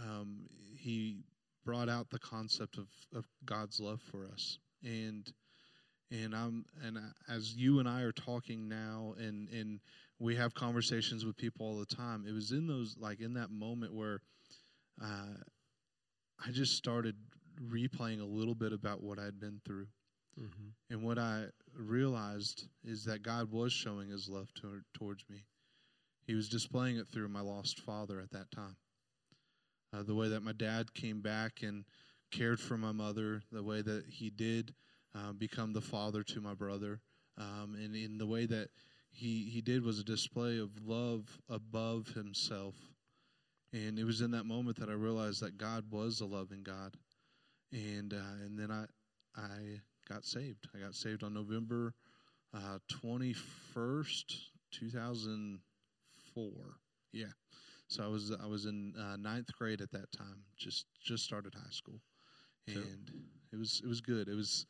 um, 0.02 0.48
he 0.78 1.24
brought 1.66 1.90
out 1.90 2.10
the 2.10 2.20
concept 2.20 2.78
of, 2.78 2.88
of 3.14 3.26
God's 3.46 3.80
love 3.80 4.02
for 4.02 4.26
us, 4.26 4.58
and 4.84 5.32
and 6.12 6.34
I'm 6.34 6.66
and 6.84 6.98
as 7.28 7.56
you 7.56 7.80
and 7.80 7.90
I 7.90 8.02
are 8.02 8.12
talking 8.12 8.70
now, 8.70 9.16
and 9.18 9.50
and 9.50 9.80
we 10.20 10.36
have 10.36 10.54
conversations 10.54 11.26
with 11.26 11.36
people 11.38 11.66
all 11.66 11.78
the 11.78 11.96
time. 11.96 12.26
It 12.28 12.34
was 12.34 12.52
in 12.52 12.68
those 12.68 12.96
like 13.00 13.20
in 13.20 13.34
that 13.34 13.52
moment 13.52 13.94
where 13.94 14.22
uh, 15.04 15.36
I 16.46 16.52
just 16.52 16.76
started 16.76 17.16
replaying 17.62 18.22
a 18.22 18.26
little 18.26 18.56
bit 18.56 18.74
about 18.74 19.02
what 19.02 19.20
I'd 19.20 19.40
been 19.40 19.62
through. 19.66 19.88
Mhm. 20.38 20.74
And 20.90 21.04
what 21.04 21.18
I 21.18 21.52
realized 21.74 22.68
is 22.84 23.04
that 23.06 23.24
God 23.24 23.52
was 23.52 23.74
showing 23.74 24.10
his 24.10 24.30
love 24.30 24.54
to, 24.56 24.84
towards 24.94 25.28
me. 25.30 25.46
He 26.26 26.36
was 26.36 26.50
displaying 26.50 26.98
it 26.98 27.08
through 27.08 27.30
my 27.30 27.42
lost 27.42 27.80
father 27.80 28.20
at 28.20 28.32
that 28.32 28.52
time. 28.52 28.78
Uh, 29.94 30.04
the 30.04 30.16
way 30.16 30.28
that 30.30 30.44
my 30.44 30.52
dad 30.52 30.94
came 30.94 31.22
back 31.22 31.64
and 31.64 31.86
cared 32.30 32.60
for 32.60 32.78
my 32.78 32.92
mother, 32.92 33.42
the 33.52 33.64
way 33.64 33.82
that 33.82 34.06
he 34.06 34.30
did 34.30 34.76
uh, 35.16 35.32
become 35.34 35.74
the 35.74 35.82
father 35.82 36.24
to 36.24 36.42
my 36.42 36.54
brother, 36.54 37.02
um, 37.38 37.76
and 37.76 37.96
in 37.96 38.18
the 38.18 38.28
way 38.28 38.46
that 38.46 38.70
he, 39.10 39.50
he 39.50 39.62
did 39.62 39.84
was 39.84 40.00
a 40.00 40.04
display 40.04 40.60
of 40.60 40.70
love 40.86 41.42
above 41.50 42.10
himself. 42.10 42.76
And 43.74 43.98
it 43.98 44.04
was 44.04 44.22
in 44.22 44.32
that 44.32 44.46
moment 44.46 44.78
that 44.78 44.90
I 44.90 44.94
realized 44.94 45.42
that 45.42 45.58
God 45.58 45.90
was 45.92 46.22
a 46.22 46.26
loving 46.26 46.64
God. 46.64 46.96
And 47.74 48.14
uh, 48.14 48.46
and 48.46 48.58
then 48.58 48.72
I 48.72 48.86
I 49.36 49.80
got 50.08 50.24
saved. 50.26 50.68
I 50.76 50.80
got 50.80 50.96
saved 50.96 51.24
on 51.24 51.34
November 51.34 51.94
twenty 52.88 53.34
first, 53.34 54.52
two 54.72 54.90
thousand 54.90 55.60
four. 56.34 56.78
Yeah, 57.12 57.32
so 57.88 58.04
I 58.04 58.08
was 58.08 58.32
I 58.32 58.46
was 58.48 58.66
in 58.66 58.94
uh, 59.00 59.18
ninth 59.18 59.52
grade 59.58 59.82
at 59.82 59.92
that 59.92 60.12
time. 60.12 60.44
Just 60.58 60.86
just 61.04 61.24
started 61.24 61.54
high 61.56 61.72
school, 61.72 62.02
and 62.68 62.76
So- 62.76 63.14
it 63.54 63.58
was 63.58 63.82
it 63.84 63.88
was 63.88 64.02
good. 64.02 64.28
It 64.28 64.36
was 64.36 64.66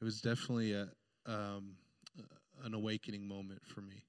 it 0.00 0.04
was 0.04 0.20
definitely 0.20 0.72
a 0.72 0.88
um, 1.26 1.76
an 2.64 2.74
awakening 2.74 3.26
moment 3.26 3.62
for 3.66 3.80
me. 3.80 4.04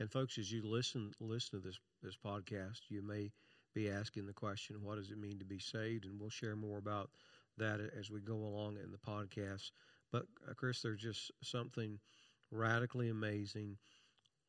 And 0.00 0.10
folks, 0.10 0.38
as 0.38 0.50
you 0.50 0.62
listen 0.64 1.12
listen 1.20 1.60
to 1.60 1.66
this 1.66 1.78
this 2.02 2.16
podcast, 2.16 2.80
you 2.88 3.02
may 3.02 3.32
be 3.74 3.90
asking 3.90 4.26
the 4.26 4.32
question, 4.32 4.82
"What 4.82 4.96
does 4.96 5.10
it 5.10 5.18
mean 5.18 5.38
to 5.38 5.44
be 5.44 5.58
saved?" 5.58 6.04
And 6.06 6.20
we'll 6.20 6.30
share 6.30 6.56
more 6.56 6.78
about 6.78 7.10
that 7.58 7.80
as 7.98 8.10
we 8.10 8.20
go 8.20 8.34
along 8.36 8.76
in 8.82 8.90
the 8.90 8.98
podcast. 8.98 9.70
But 10.10 10.26
uh, 10.48 10.54
Chris, 10.54 10.82
there's 10.82 11.00
just 11.00 11.30
something 11.42 11.98
radically 12.50 13.08
amazing 13.08 13.78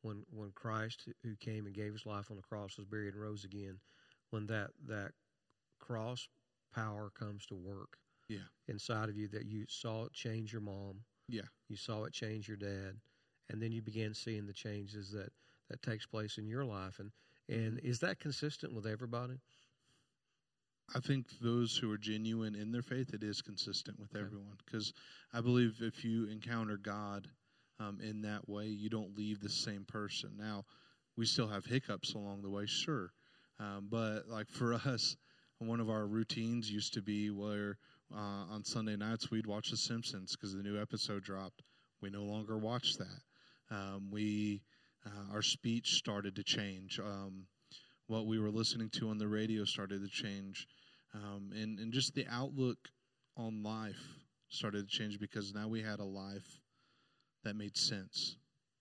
when 0.02 0.24
when 0.30 0.50
Christ, 0.54 1.08
who 1.22 1.34
came 1.36 1.66
and 1.66 1.74
gave 1.74 1.92
His 1.92 2.06
life 2.06 2.30
on 2.30 2.36
the 2.36 2.42
cross, 2.42 2.76
was 2.76 2.86
buried 2.86 3.14
and 3.14 3.22
rose 3.22 3.44
again. 3.44 3.78
When 4.30 4.46
that 4.46 4.70
that 4.86 5.12
cross 5.80 6.28
power 6.74 7.10
comes 7.18 7.46
to 7.46 7.54
work, 7.54 7.98
yeah, 8.28 8.48
inside 8.68 9.08
of 9.08 9.16
you, 9.16 9.28
that 9.28 9.46
you 9.46 9.64
saw 9.68 10.04
it 10.04 10.12
change 10.12 10.52
your 10.52 10.62
mom, 10.62 11.00
yeah, 11.28 11.42
you 11.68 11.76
saw 11.76 12.04
it 12.04 12.12
change 12.12 12.48
your 12.48 12.56
dad, 12.56 12.96
and 13.50 13.62
then 13.62 13.72
you 13.72 13.82
began 13.82 14.14
seeing 14.14 14.46
the 14.46 14.52
changes 14.52 15.10
that 15.12 15.30
that 15.70 15.82
takes 15.82 16.06
place 16.06 16.38
in 16.38 16.46
your 16.46 16.64
life. 16.64 16.98
And 16.98 17.10
and 17.48 17.78
is 17.80 18.00
that 18.00 18.20
consistent 18.20 18.74
with 18.74 18.86
everybody? 18.86 19.40
I 20.92 21.00
think 21.00 21.26
those 21.40 21.76
who 21.76 21.90
are 21.90 21.98
genuine 21.98 22.54
in 22.54 22.72
their 22.72 22.82
faith, 22.82 23.14
it 23.14 23.22
is 23.22 23.42
consistent 23.42 23.98
with 23.98 24.14
Okay. 24.14 24.24
everyone. 24.24 24.58
Because 24.64 24.92
I 25.32 25.40
believe 25.40 25.80
if 25.80 26.04
you 26.04 26.26
encounter 26.26 26.76
God 26.76 27.28
um, 27.80 28.00
in 28.00 28.22
that 28.22 28.48
way, 28.48 28.66
you 28.66 28.88
don't 28.88 29.16
leave 29.16 29.40
the 29.40 29.48
same 29.48 29.84
person. 29.84 30.36
Now, 30.36 30.64
we 31.16 31.26
still 31.26 31.48
have 31.48 31.64
hiccups 31.64 32.14
along 32.14 32.42
the 32.42 32.50
way, 32.50 32.66
sure. 32.66 33.12
Um, 33.58 33.88
but 33.90 34.28
like 34.28 34.50
for 34.50 34.74
us, 34.86 35.16
one 35.58 35.80
of 35.80 35.88
our 35.88 36.06
routines 36.06 36.70
used 36.70 36.94
to 36.94 37.02
be 37.02 37.30
where 37.30 37.78
uh, 38.12 38.44
on 38.50 38.64
Sunday 38.64 38.96
nights 38.96 39.30
we'd 39.30 39.46
watch 39.46 39.70
The 39.70 39.76
Simpsons 39.76 40.36
because 40.36 40.52
the 40.54 40.62
new 40.62 40.80
episode 40.80 41.22
dropped. 41.24 41.62
We 42.00 42.10
no 42.10 42.24
longer 42.24 42.58
watch 42.58 42.96
that. 42.98 43.74
Um, 43.74 44.10
we 44.10 44.62
uh, 45.06 45.32
our 45.32 45.42
speech 45.42 45.94
started 45.94 46.36
to 46.36 46.44
change. 46.44 46.98
Um, 47.00 47.46
what 48.06 48.26
we 48.26 48.38
were 48.38 48.50
listening 48.50 48.90
to 48.90 49.08
on 49.08 49.18
the 49.18 49.28
radio 49.28 49.64
started 49.64 50.02
to 50.02 50.08
change, 50.08 50.66
um, 51.14 51.50
and 51.54 51.78
and 51.78 51.92
just 51.92 52.14
the 52.14 52.26
outlook 52.30 52.88
on 53.36 53.62
life 53.62 54.18
started 54.48 54.88
to 54.88 54.96
change 54.96 55.18
because 55.18 55.54
now 55.54 55.68
we 55.68 55.82
had 55.82 56.00
a 56.00 56.04
life 56.04 56.60
that 57.44 57.56
made 57.56 57.76
sense, 57.76 58.36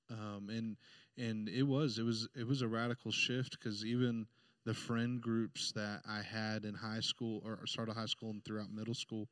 um, 0.10 0.50
and 0.50 0.78
and 1.18 1.48
it 1.50 1.64
was 1.64 1.98
it 1.98 2.04
was 2.04 2.28
it 2.36 2.48
was 2.48 2.62
a 2.62 2.68
radical 2.68 3.12
shift 3.12 3.58
because 3.60 3.86
even 3.86 4.28
the 4.66 4.74
friend 4.74 5.22
groups 5.22 5.72
that 5.74 6.02
I 6.08 6.22
had 6.22 6.64
in 6.66 6.74
high 6.74 7.02
school 7.02 7.42
or 7.46 7.66
started 7.66 7.96
high 7.96 8.06
school 8.06 8.30
and 8.32 8.44
throughout 8.44 8.72
middle 8.72 8.94
school, 8.94 9.28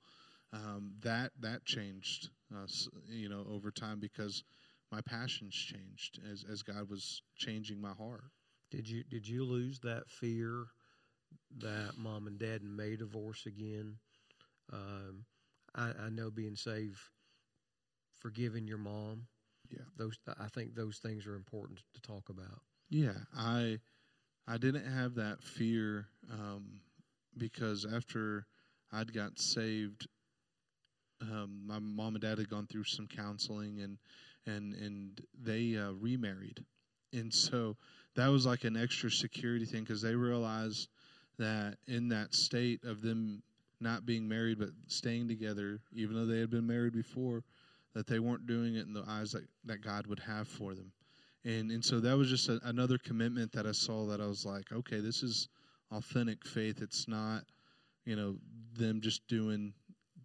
um, 0.53 0.91
that 1.01 1.31
that 1.39 1.65
changed, 1.65 2.29
uh, 2.53 2.67
you 3.09 3.29
know, 3.29 3.45
over 3.49 3.71
time 3.71 3.99
because 3.99 4.43
my 4.91 5.01
passions 5.01 5.55
changed 5.55 6.19
as 6.31 6.45
as 6.49 6.63
God 6.63 6.89
was 6.89 7.21
changing 7.37 7.79
my 7.81 7.93
heart. 7.93 8.23
Did 8.71 8.89
you 8.89 9.03
did 9.03 9.27
you 9.27 9.43
lose 9.43 9.79
that 9.81 10.09
fear 10.09 10.65
that 11.59 11.97
mom 11.97 12.27
and 12.27 12.39
dad 12.39 12.63
may 12.63 12.95
divorce 12.95 13.45
again? 13.45 13.97
Um, 14.71 15.25
I, 15.75 15.91
I 16.05 16.09
know 16.09 16.31
being 16.31 16.55
saved, 16.55 16.99
forgiving 18.17 18.67
your 18.67 18.77
mom. 18.77 19.27
Yeah. 19.69 19.83
those 19.97 20.17
I 20.39 20.47
think 20.47 20.75
those 20.75 20.97
things 20.97 21.27
are 21.27 21.35
important 21.35 21.81
to 21.93 22.01
talk 22.01 22.29
about. 22.29 22.61
Yeah, 22.89 23.17
I 23.37 23.79
I 24.47 24.57
didn't 24.57 24.85
have 24.85 25.15
that 25.15 25.43
fear 25.43 26.07
um, 26.31 26.81
because 27.37 27.85
after 27.85 28.45
I'd 28.91 29.13
got 29.13 29.39
saved, 29.39 30.07
um, 31.21 31.61
my 31.65 31.79
mom 31.79 32.15
and 32.15 32.21
dad 32.21 32.37
had 32.37 32.49
gone 32.49 32.67
through 32.67 32.85
some 32.85 33.07
counseling 33.07 33.81
and 33.81 33.97
and 34.45 34.73
and 34.75 35.21
they 35.39 35.77
uh, 35.77 35.91
remarried, 35.91 36.63
and 37.13 37.33
so 37.33 37.77
that 38.15 38.27
was 38.27 38.45
like 38.45 38.63
an 38.63 38.77
extra 38.77 39.09
security 39.09 39.65
thing 39.65 39.83
because 39.83 40.01
they 40.01 40.15
realized 40.15 40.89
that 41.37 41.77
in 41.87 42.09
that 42.09 42.33
state 42.33 42.83
of 42.83 43.01
them 43.01 43.41
not 43.79 44.05
being 44.05 44.27
married 44.27 44.59
but 44.59 44.69
staying 44.87 45.27
together, 45.27 45.79
even 45.93 46.15
though 46.15 46.25
they 46.25 46.39
had 46.39 46.51
been 46.51 46.67
married 46.67 46.93
before, 46.93 47.43
that 47.93 48.07
they 48.07 48.19
weren't 48.19 48.45
doing 48.45 48.75
it 48.75 48.85
in 48.85 48.93
the 48.93 49.03
eyes 49.07 49.31
that, 49.31 49.43
that 49.65 49.83
God 49.83 50.07
would 50.07 50.19
have 50.19 50.47
for 50.47 50.73
them 50.73 50.91
and 51.43 51.71
and 51.71 51.83
so 51.83 51.99
that 51.99 52.17
was 52.17 52.29
just 52.29 52.49
a, 52.49 52.59
another 52.63 52.97
commitment 52.97 53.51
that 53.53 53.65
I 53.65 53.71
saw 53.71 54.05
that 54.07 54.21
I 54.21 54.27
was 54.27 54.45
like, 54.45 54.71
okay, 54.71 54.99
this 54.99 55.23
is 55.23 55.47
authentic 55.91 56.45
faith. 56.45 56.81
It's 56.81 57.07
not, 57.07 57.43
you 58.05 58.15
know, 58.15 58.35
them 58.77 59.01
just 59.01 59.27
doing 59.27 59.73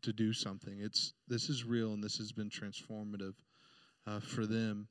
to 0.03 0.13
do 0.13 0.33
something. 0.33 0.79
It's 0.79 1.15
this 1.27 1.49
is 1.49 1.65
real, 1.65 1.93
and 1.95 2.03
this 2.05 2.19
has 2.19 2.33
been 2.33 2.51
transformative 2.51 3.35
uh, 4.07 4.21
for 4.21 4.47
them. 4.47 4.89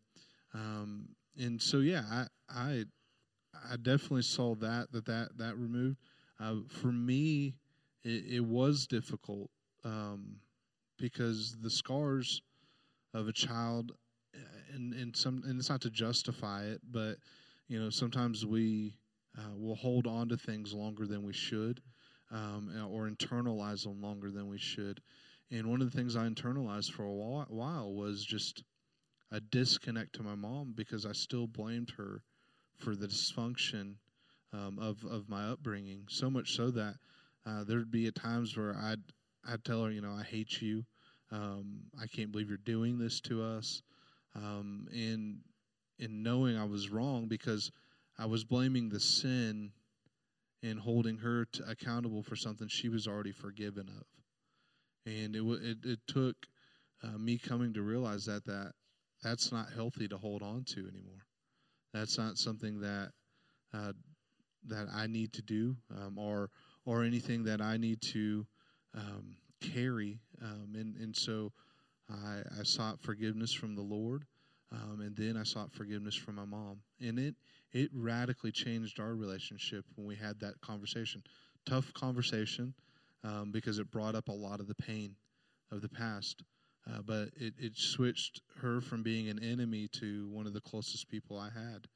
Um, 0.54 1.10
and 1.38 1.62
so, 1.62 1.80
yeah, 1.80 2.04
I 2.10 2.28
I 2.50 2.86
I 3.72 3.78
definitely 3.78 4.24
saw 4.24 4.56
that 4.56 4.92
that 4.92 5.06
that 5.06 5.38
that 5.38 5.58
removed. 5.58 5.98
Uh, 6.40 6.56
for 6.68 6.92
me, 6.92 7.56
it, 8.04 8.26
it 8.28 8.46
was 8.46 8.88
difficult 8.88 9.50
um, 9.84 10.38
because 10.98 11.58
the 11.62 11.70
scars 11.70 12.42
of 13.14 13.28
a 13.28 13.34
child 13.34 13.94
and 14.74 14.94
and 14.94 15.16
some 15.16 15.44
and 15.46 15.60
it's 15.60 15.70
not 15.70 15.82
to 15.82 15.90
justify 15.90 16.66
it, 16.66 16.82
but 16.92 17.18
you 17.68 17.80
know 17.80 17.90
sometimes 17.90 18.46
we 18.46 18.98
uh, 19.38 19.56
will 19.56 19.76
hold 19.76 20.08
on 20.08 20.30
to 20.30 20.38
things 20.38 20.74
longer 20.74 21.06
than 21.06 21.24
we 21.24 21.34
should, 21.34 21.82
um, 22.32 22.70
or 22.92 23.10
internalize 23.10 23.84
them 23.84 24.02
longer 24.02 24.32
than 24.32 24.48
we 24.48 24.58
should. 24.58 25.02
And 25.52 25.68
one 25.68 25.82
of 25.82 25.92
the 25.92 25.96
things 25.96 26.16
I 26.16 26.28
internalized 26.28 26.92
for 26.92 27.04
a 27.04 27.12
whi- 27.12 27.46
while 27.50 27.94
was 27.94 28.26
just 28.26 28.64
a 29.36 29.42
disconnect 29.42 30.14
to 30.16 30.24
my 30.24 30.36
mom 30.36 30.74
because 30.76 31.06
I 31.06 31.12
still 31.12 31.46
blamed 31.46 31.92
her 31.98 32.22
for 32.78 32.96
the 32.96 33.08
dysfunction 33.08 33.96
um, 34.54 34.80
of 34.80 35.04
of 35.04 35.28
my 35.28 35.50
upbringing. 35.50 36.06
So 36.10 36.30
much 36.30 36.56
so 36.56 36.72
that 36.72 36.96
uh, 37.46 37.66
there'd 37.66 37.92
be 37.92 38.08
at 38.08 38.16
times 38.16 38.56
where 38.56 38.76
I'd 38.78 39.02
I'd 39.48 39.66
tell 39.66 39.84
her, 39.84 39.92
you 39.92 40.02
know, 40.02 40.14
I 40.14 40.24
hate 40.24 40.62
you. 40.62 40.86
Um, 41.32 41.82
I 42.02 42.08
can't 42.08 42.32
believe 42.32 42.48
you're 42.48 42.58
doing 42.58 42.98
this 42.98 43.20
to 43.22 43.44
us 43.44 43.82
um, 44.36 44.88
and 44.92 45.40
in 46.00 46.24
knowing 46.24 46.58
I 46.58 46.66
was 46.66 46.90
wrong 46.90 47.28
because 47.28 47.72
I 48.18 48.26
was 48.26 48.44
blaming 48.44 48.90
the 48.90 49.00
sin 49.00 49.72
and 50.64 50.80
holding 50.80 51.18
her 51.18 51.46
to, 51.46 51.70
accountable 51.70 52.24
for 52.24 52.36
something 52.36 52.68
she 52.70 52.90
was 52.90 53.08
already 53.08 53.32
forgiven 53.32 53.90
of, 53.90 54.06
and 55.06 55.36
it 55.36 55.42
it, 55.42 55.78
it 55.84 56.00
took 56.08 56.36
uh, 57.04 57.18
me 57.18 57.38
coming 57.38 57.74
to 57.74 57.82
realize 57.82 58.26
that 58.26 58.46
that 58.46 58.74
that's 59.26 59.52
not 59.52 59.66
healthy 59.76 60.08
to 60.08 60.18
hold 60.18 60.44
on 60.44 60.64
to 60.66 60.82
anymore. 60.82 61.26
That's 61.94 62.18
not 62.18 62.38
something 62.38 62.82
that 62.82 63.10
uh, 63.74 63.94
that 64.68 64.88
I 64.94 65.08
need 65.08 65.34
to 65.34 65.42
do, 65.42 65.76
um, 65.98 66.20
or 66.20 66.52
or 66.86 67.04
anything 67.04 67.46
that 67.46 67.60
I 67.60 67.78
need 67.78 68.02
to 68.14 68.46
um, 68.96 69.38
carry, 69.62 70.20
um, 70.44 70.74
and 70.76 70.96
and 70.98 71.16
so 71.16 71.52
I, 72.10 72.42
I 72.60 72.64
sought 72.64 73.02
forgiveness 73.02 73.52
from 73.52 73.76
the 73.76 73.82
Lord, 73.82 74.26
um, 74.72 75.02
and 75.02 75.16
then 75.16 75.38
I 75.38 75.44
sought 75.44 75.74
forgiveness 75.74 76.16
from 76.16 76.36
my 76.36 76.46
mom, 76.46 76.82
and 77.02 77.18
it 77.18 77.36
it 77.74 77.90
radically 77.94 78.52
changed 78.52 79.00
our 79.00 79.16
relationship 79.16 79.86
when 79.96 80.06
we 80.06 80.16
had 80.16 80.40
that 80.42 80.62
conversation. 80.62 81.24
Tough 81.66 81.92
conversation 81.96 82.76
um, 83.24 83.52
because 83.52 83.80
it 83.80 83.90
brought 83.90 84.14
up 84.14 84.28
a 84.28 84.34
lot 84.34 84.60
of 84.60 84.68
the 84.68 84.76
pain 84.76 85.16
of 85.72 85.82
the 85.82 85.90
past, 85.90 86.44
uh, 86.90 87.02
but 87.06 87.30
it, 87.38 87.54
it 87.58 87.78
switched 87.78 88.42
her 88.62 88.82
from 88.82 89.04
being 89.04 89.30
an 89.30 89.40
enemy 89.44 89.88
to 89.88 90.28
one 90.30 90.46
of 90.48 90.54
the 90.54 90.62
closest 90.62 91.10
people 91.10 91.38
I 91.38 91.50
had, 91.50 91.88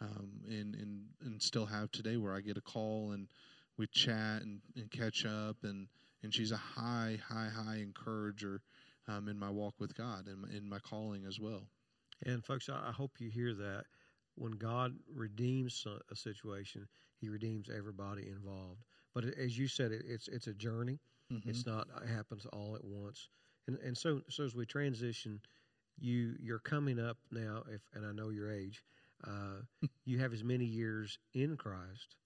um, 0.00 0.30
and 0.48 0.74
and 0.74 1.04
and 1.24 1.42
still 1.42 1.66
have 1.66 1.90
today, 1.90 2.16
where 2.16 2.34
I 2.34 2.40
get 2.40 2.56
a 2.56 2.60
call 2.62 3.12
and 3.12 3.28
we 3.76 3.86
chat 3.88 4.42
and, 4.42 4.60
and 4.76 4.90
catch 4.90 5.24
up, 5.26 5.56
and 5.64 5.88
and 6.22 6.32
she's 6.32 6.52
a 6.52 6.56
high 6.56 7.18
high 7.26 7.48
high 7.48 7.76
encourager 7.76 8.62
um, 9.08 9.28
in 9.28 9.38
my 9.38 9.50
walk 9.50 9.74
with 9.78 9.94
God 9.96 10.26
and 10.26 10.42
my- 10.42 10.48
in 10.50 10.68
my 10.68 10.78
calling 10.78 11.24
as 11.26 11.40
well. 11.40 11.68
And 12.24 12.44
folks, 12.44 12.68
I 12.68 12.92
hope 12.92 13.20
you 13.20 13.30
hear 13.30 13.54
that. 13.54 13.84
When 14.36 14.52
God 14.52 14.94
redeems 15.12 15.84
a 16.10 16.14
situation, 16.14 16.86
He 17.20 17.28
redeems 17.28 17.68
everybody 17.68 18.28
involved. 18.28 18.82
But 19.14 19.24
as 19.24 19.58
you 19.58 19.66
said, 19.66 19.90
it's 19.92 20.28
it's 20.28 20.46
a 20.46 20.54
journey. 20.54 21.00
It's 21.44 21.66
not 21.66 21.88
it 22.02 22.08
happens 22.08 22.46
all 22.46 22.76
at 22.76 22.84
once. 22.84 23.28
And 23.68 23.78
and 23.84 23.96
so 23.96 24.22
so 24.28 24.44
as 24.44 24.54
we 24.56 24.66
transition, 24.66 25.40
you 26.00 26.34
you're 26.40 26.58
coming 26.58 26.98
up 26.98 27.18
now. 27.30 27.62
If 27.72 27.82
and 27.94 28.04
I 28.04 28.12
know 28.12 28.30
your 28.30 28.50
age, 28.50 28.82
uh, 29.24 29.62
you 30.04 30.18
have 30.18 30.32
as 30.32 30.42
many 30.42 30.64
years 30.64 31.18
in 31.34 31.56
Christ 31.56 32.16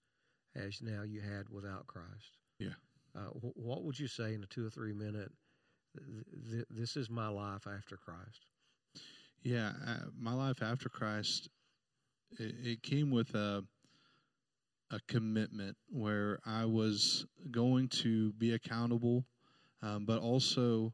as 0.55 0.81
now 0.81 1.03
you 1.03 1.21
had 1.21 1.49
without 1.49 1.85
Christ. 1.85 2.37
Yeah. 2.57 2.69
Uh, 3.15 3.29
wh- 3.29 3.57
what 3.57 3.83
would 3.83 3.99
you 3.99 4.07
say 4.07 4.33
in 4.33 4.43
a 4.43 4.47
two 4.47 4.65
or 4.65 4.69
three 4.69 4.93
minute? 4.93 5.31
Th- 5.95 6.25
th- 6.51 6.65
this 6.69 6.95
is 6.95 7.09
my 7.09 7.27
life 7.27 7.67
after 7.67 7.97
Christ. 7.97 8.47
Yeah, 9.43 9.73
uh, 9.85 10.05
my 10.17 10.33
life 10.33 10.63
after 10.63 10.87
Christ, 10.87 11.49
it, 12.39 12.55
it 12.63 12.83
came 12.83 13.11
with 13.11 13.35
a 13.35 13.63
a 14.91 14.99
commitment 15.07 15.75
where 15.89 16.39
I 16.45 16.65
was 16.65 17.25
going 17.49 17.89
to 18.03 18.31
be 18.33 18.53
accountable, 18.53 19.25
um, 19.81 20.05
but 20.05 20.19
also 20.19 20.93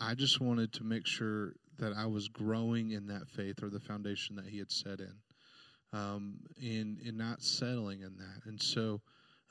I 0.00 0.14
just 0.14 0.40
wanted 0.40 0.72
to 0.74 0.84
make 0.84 1.06
sure 1.06 1.54
that 1.78 1.92
I 1.96 2.06
was 2.06 2.28
growing 2.28 2.90
in 2.90 3.06
that 3.08 3.28
faith 3.28 3.62
or 3.62 3.70
the 3.70 3.80
foundation 3.80 4.36
that 4.36 4.46
He 4.46 4.58
had 4.58 4.70
set 4.70 5.00
in, 5.00 5.14
um, 5.92 6.40
and 6.60 7.16
not 7.16 7.42
settling 7.42 8.00
in 8.00 8.16
that. 8.16 8.46
And 8.46 8.60
so, 8.60 9.00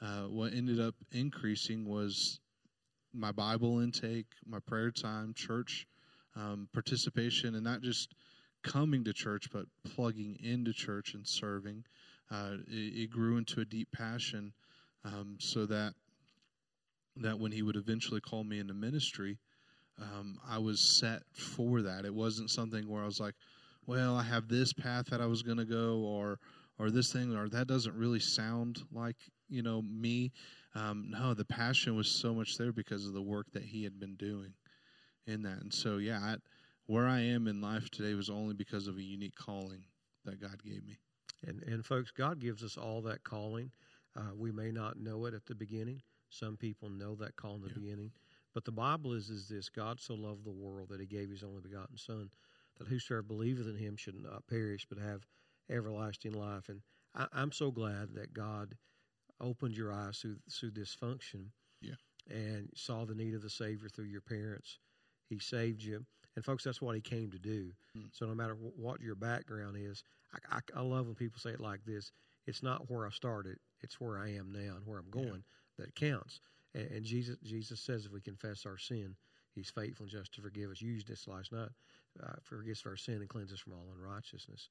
uh, 0.02 0.24
what 0.24 0.54
ended 0.54 0.80
up 0.80 0.96
increasing 1.12 1.86
was 1.86 2.40
my 3.14 3.32
Bible 3.32 3.80
intake, 3.80 4.28
my 4.46 4.60
prayer 4.60 4.92
time, 4.92 5.34
church 5.34 5.88
um, 6.36 6.68
participation, 6.74 7.56
and 7.56 7.64
not 7.64 7.82
just 7.82 8.14
coming 8.64 9.04
to 9.04 9.14
church, 9.14 9.50
but 9.52 9.66
plugging 9.96 10.38
into 10.42 10.74
church 10.74 11.14
and 11.14 11.28
serving. 11.28 11.84
Uh, 12.32 12.56
it, 12.68 13.04
it, 13.04 13.10
grew 13.12 13.38
into 13.38 13.62
a 13.62 13.66
deep 13.66 13.90
passion, 13.92 14.54
um, 15.06 15.38
so 15.40 15.66
that 15.66 15.94
that 17.18 17.40
when 17.40 17.52
He 17.52 17.62
would 17.62 17.76
eventually 17.76 18.22
call 18.22 18.44
me 18.44 18.60
into 18.60 18.74
ministry 18.74 19.38
um, 20.02 20.40
I 20.48 20.58
was 20.58 20.80
set 20.80 21.22
for 21.34 21.82
that. 21.82 22.06
It 22.06 22.14
wasn't 22.14 22.50
something 22.50 22.88
where 22.88 23.04
I 23.04 23.06
was 23.06 23.20
like, 23.20 23.36
well, 23.86 24.16
I 24.16 24.24
have 24.24 24.48
this 24.48 24.74
path 24.74 25.08
that 25.08 25.22
I 25.22 25.26
was 25.26 25.42
going 25.42 25.58
to 25.58 25.66
go, 25.66 26.00
or 26.00 26.40
or 26.80 26.90
this 26.90 27.12
thing, 27.12 27.36
or 27.36 27.50
that 27.50 27.68
doesn't 27.68 27.96
really 27.96 28.20
sound 28.20 28.82
like 28.92 29.18
you 29.50 29.62
know 29.62 29.82
me. 29.82 30.32
Um, 30.76 31.08
no, 31.10 31.34
the 31.34 31.46
passion 31.46 31.96
was 31.96 32.10
so 32.10 32.34
much 32.34 32.58
there 32.58 32.72
because 32.72 33.06
of 33.06 33.14
the 33.14 33.22
work 33.22 33.48
that 33.54 33.64
he 33.64 33.84
had 33.84 34.00
been 34.00 34.16
doing 34.16 34.54
in 35.28 35.44
that, 35.44 35.62
and 35.62 35.74
so 35.74 35.98
yeah, 35.98 36.20
I, 36.20 36.36
where 36.88 37.08
I 37.08 37.20
am 37.20 37.48
in 37.48 37.62
life 37.62 37.90
today 37.90 38.14
was 38.14 38.30
only 38.30 38.54
because 38.54 38.88
of 38.88 38.98
a 38.98 39.04
unique 39.04 39.36
calling 39.36 39.84
that 40.26 40.42
God 40.42 40.64
gave 40.64 40.86
me. 40.86 40.98
And 41.46 41.62
and 41.64 41.86
folks, 41.86 42.12
God 42.12 42.40
gives 42.40 42.64
us 42.64 42.78
all 42.78 43.02
that 43.04 43.24
calling. 43.24 43.72
Uh, 44.16 44.34
we 44.38 44.52
may 44.52 44.72
not 44.72 45.00
know 45.00 45.26
it 45.26 45.34
at 45.34 45.46
the 45.46 45.56
beginning. 45.56 46.02
Some 46.30 46.56
people 46.58 46.90
know 46.90 47.16
that 47.16 47.36
call 47.36 47.56
in 47.56 47.62
the 47.62 47.68
yeah. 47.68 47.74
beginning. 47.76 48.12
But 48.54 48.66
the 48.66 48.72
Bible 48.72 49.14
is 49.14 49.30
is 49.30 49.48
this: 49.48 49.70
God 49.70 50.00
so 50.00 50.14
loved 50.14 50.46
the 50.46 50.52
world 50.52 50.90
that 50.90 51.00
He 51.00 51.08
gave 51.08 51.30
His 51.30 51.44
only 51.44 51.62
begotten 51.62 51.98
Son, 51.98 52.30
that 52.78 52.88
whosoever 52.88 53.24
believeth 53.24 53.68
in 53.68 53.78
Him 53.78 53.96
should 53.96 54.16
not 54.16 54.48
perish 54.48 54.86
but 54.88 55.00
have 55.00 55.26
everlasting 55.70 56.34
life. 56.34 56.70
And 56.70 56.82
I, 57.16 57.28
am 57.42 57.52
so 57.52 57.72
glad 57.72 58.14
that 58.16 58.34
God 58.34 58.76
opened 59.42 59.76
your 59.76 59.92
eyes 59.92 60.20
through 60.20 60.38
through 60.52 60.72
this 60.72 60.94
function, 60.94 61.52
yeah. 61.82 61.96
and 62.30 62.70
saw 62.76 63.06
the 63.06 63.16
need 63.16 63.34
of 63.34 63.42
the 63.42 63.50
Savior 63.50 63.90
through 63.90 64.06
your 64.06 64.22
parents. 64.22 64.80
He 65.30 65.40
saved 65.40 65.82
you, 65.82 66.06
and 66.36 66.46
folks, 66.46 66.64
that's 66.64 66.82
what 66.82 66.96
He 66.96 67.02
came 67.02 67.32
to 67.32 67.40
do. 67.40 67.72
Hmm. 67.96 68.06
So 68.12 68.26
no 68.26 68.36
matter 68.36 68.54
what 68.54 69.02
your 69.02 69.16
background 69.16 69.78
is, 69.80 70.04
I, 70.34 70.58
I, 70.58 70.80
I, 70.80 70.82
love 70.82 71.08
when 71.08 71.16
people 71.16 71.40
say 71.40 71.52
it 71.52 71.60
like 71.60 71.84
this: 71.86 72.12
It's 72.46 72.62
not 72.62 72.90
where 72.90 73.08
I 73.08 73.10
started; 73.10 73.58
it's 73.82 74.00
where 74.00 74.20
I 74.20 74.30
am 74.34 74.52
now 74.52 74.76
and 74.76 74.86
where 74.86 75.00
I'm 75.00 75.10
going 75.10 75.44
yeah. 75.80 75.86
that 75.86 75.96
counts. 75.96 76.40
And, 76.74 76.90
and, 76.92 77.06
Jesus 77.06 77.38
Jesus 77.44 77.80
says 77.80 78.06
if 78.06 78.12
we 78.12 78.22
confess 78.22 78.66
our 78.66 78.78
sin, 78.78 79.16
He's 79.54 79.70
faithful 79.70 80.06
and 80.06 80.12
just 80.12 80.34
to 80.34 80.42
forgive 80.42 80.72
us. 80.72 80.82
Use 80.82 81.04
this 81.04 81.28
last 81.28 81.52
night, 81.52 81.70
uh, 82.22 82.34
forgive 82.44 82.74
us 82.74 82.84
our 82.86 82.96
sin 82.96 83.16
and 83.16 83.30
cleanse 83.30 83.54
us 83.54 83.60
from 83.60 83.74
all 83.74 83.88
unrighteousness. 83.96 84.70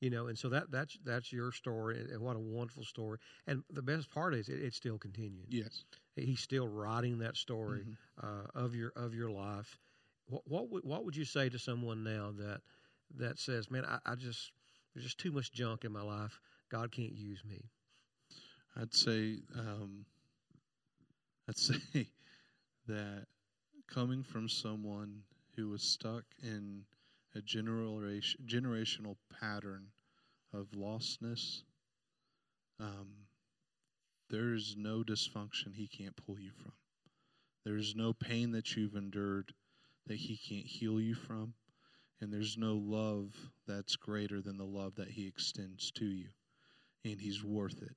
You 0.00 0.10
know, 0.10 0.26
and 0.26 0.36
so 0.36 0.48
that 0.48 0.70
that's 0.70 0.98
that's 1.04 1.32
your 1.32 1.52
story, 1.52 1.98
and, 1.98 2.20
what 2.20 2.36
a 2.36 2.40
wonderful 2.40 2.84
story. 2.84 3.18
And 3.46 3.62
the 3.70 3.82
best 3.82 4.10
part 4.10 4.34
is 4.34 4.48
it, 4.48 4.60
it's 4.60 4.76
still 4.76 4.98
continues. 4.98 5.46
Yes, 5.48 5.84
He's 6.16 6.40
still 6.40 6.68
writing 6.68 7.18
that 7.18 7.36
story 7.36 7.80
mm-hmm. 7.80 8.26
uh, 8.26 8.62
of 8.62 8.74
your 8.74 8.92
of 8.96 9.14
your 9.14 9.30
life. 9.30 9.78
What 10.26 10.42
what 10.46 10.70
would, 10.70 10.84
what 10.84 11.04
would 11.04 11.16
you 11.16 11.24
say 11.24 11.48
to 11.48 11.58
someone 11.58 12.02
now 12.02 12.32
that 12.38 12.60
that 13.16 13.38
says, 13.38 13.70
"Man, 13.70 13.84
I, 13.84 13.98
I 14.04 14.14
just 14.16 14.52
there's 14.92 15.04
just 15.04 15.18
too 15.18 15.32
much 15.32 15.52
junk 15.52 15.84
in 15.84 15.92
my 15.92 16.02
life. 16.02 16.38
God 16.70 16.90
can't 16.90 17.14
use 17.14 17.42
me." 17.44 17.70
I'd 18.76 18.92
say 18.92 19.38
um, 19.56 20.04
I'd 21.48 21.58
say 21.58 22.08
that 22.86 23.26
coming 23.88 24.22
from 24.22 24.48
someone 24.48 25.22
who 25.56 25.68
was 25.68 25.82
stuck 25.82 26.24
in 26.42 26.84
a 27.34 27.40
generation, 27.42 28.40
generational 28.46 29.16
pattern 29.40 29.86
of 30.52 30.68
lostness, 30.72 31.62
um, 32.80 33.08
there 34.30 34.54
is 34.54 34.74
no 34.76 35.02
dysfunction 35.02 35.74
he 35.74 35.86
can't 35.86 36.16
pull 36.16 36.38
you 36.38 36.50
from. 36.62 36.72
There 37.64 37.76
is 37.76 37.94
no 37.94 38.12
pain 38.12 38.52
that 38.52 38.76
you've 38.76 38.94
endured 38.94 39.52
that 40.06 40.16
he 40.16 40.36
can't 40.36 40.66
heal 40.66 41.00
you 41.00 41.14
from. 41.14 41.54
And 42.20 42.32
there's 42.32 42.56
no 42.56 42.76
love 42.76 43.34
that's 43.66 43.96
greater 43.96 44.40
than 44.40 44.56
the 44.56 44.64
love 44.64 44.94
that 44.96 45.08
he 45.10 45.26
extends 45.26 45.90
to 45.92 46.06
you. 46.06 46.28
And 47.04 47.20
he's 47.20 47.44
worth 47.44 47.82
it. 47.82 47.96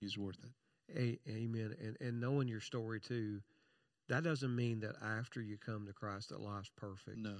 He's 0.00 0.16
worth 0.16 0.38
it. 0.42 0.50
A- 0.96 1.18
amen. 1.28 1.76
And 1.80 1.96
and 2.00 2.20
knowing 2.20 2.48
your 2.48 2.60
story 2.60 3.00
too, 3.00 3.40
that 4.08 4.24
doesn't 4.24 4.54
mean 4.54 4.80
that 4.80 4.96
after 5.02 5.40
you 5.40 5.56
come 5.58 5.86
to 5.86 5.92
Christ 5.92 6.30
that 6.30 6.40
life's 6.40 6.70
perfect. 6.76 7.18
No. 7.18 7.36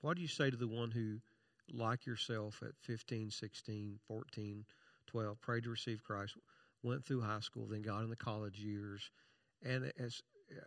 What 0.00 0.16
do 0.16 0.22
you 0.22 0.28
say 0.28 0.50
to 0.50 0.56
the 0.56 0.68
one 0.68 0.90
who, 0.90 1.20
like 1.72 2.06
yourself 2.06 2.62
at 2.62 2.72
15, 2.82 3.30
16, 3.30 3.98
14, 4.08 4.64
12, 5.06 5.40
prayed 5.40 5.64
to 5.64 5.70
receive 5.70 6.02
Christ, 6.02 6.36
went 6.82 7.04
through 7.04 7.20
high 7.22 7.40
school, 7.40 7.66
then 7.66 7.82
got 7.82 8.02
in 8.02 8.10
the 8.10 8.16
college 8.16 8.58
years, 8.58 9.10
and 9.62 9.92
as 9.98 10.22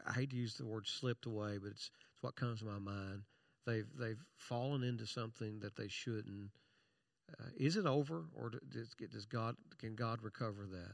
I 0.07 0.13
hate 0.13 0.31
to 0.31 0.35
use 0.35 0.55
the 0.55 0.65
word 0.65 0.87
slipped 0.87 1.25
away, 1.25 1.57
but 1.57 1.71
it's, 1.71 1.91
it's 2.13 2.23
what 2.23 2.35
comes 2.35 2.59
to 2.59 2.65
my 2.65 2.79
mind. 2.79 3.23
They've 3.65 3.87
they've 3.97 4.23
fallen 4.37 4.83
into 4.83 5.05
something 5.07 5.59
that 5.59 5.75
they 5.75 5.87
shouldn't. 5.87 6.51
Uh, 7.39 7.49
is 7.57 7.75
it 7.75 7.85
over, 7.85 8.25
or 8.35 8.51
does, 8.71 8.93
does 9.11 9.25
God 9.25 9.55
can 9.79 9.95
God 9.95 10.21
recover 10.21 10.67
that? 10.71 10.93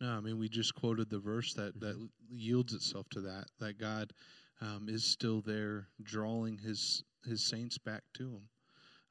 No, 0.00 0.10
I 0.10 0.20
mean 0.20 0.38
we 0.38 0.48
just 0.48 0.74
quoted 0.74 1.10
the 1.10 1.18
verse 1.18 1.54
that 1.54 1.78
that 1.80 1.96
mm-hmm. 1.96 2.06
yields 2.30 2.72
itself 2.72 3.08
to 3.10 3.20
that 3.22 3.46
that 3.58 3.78
God 3.78 4.12
um, 4.60 4.86
is 4.88 5.04
still 5.04 5.40
there, 5.40 5.88
drawing 6.02 6.58
his 6.58 7.02
his 7.24 7.42
saints 7.44 7.78
back 7.78 8.02
to 8.14 8.30
Him, 8.30 8.48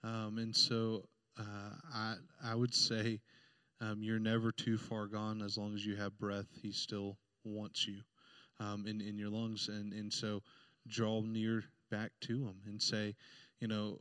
um, 0.04 0.38
and 0.38 0.56
so 0.56 1.04
uh, 1.38 1.76
I 1.93 2.15
I 2.43 2.56
would 2.56 2.73
say 2.73 3.19
um, 3.82 4.02
you're 4.02 4.19
never 4.19 4.52
too 4.52 4.78
far 4.78 5.08
gone 5.08 5.41
as 5.41 5.58
long 5.58 5.76
as 5.76 5.86
you 5.86 5.95
have 5.95 6.17
breath. 6.17 6.47
He 6.62 6.71
still 6.71 7.17
wants 7.43 7.88
you 7.88 8.02
um, 8.60 8.86
in 8.88 9.02
in 9.02 9.17
your 9.17 9.30
lungs, 9.30 9.67
and 9.67 9.93
and 9.93 10.12
so 10.12 10.41
draw 10.88 11.21
near 11.21 11.63
back 11.91 12.12
to 12.21 12.45
Him 12.45 12.56
and 12.65 12.82
say, 12.82 13.15
you 13.60 13.67
know, 13.67 14.00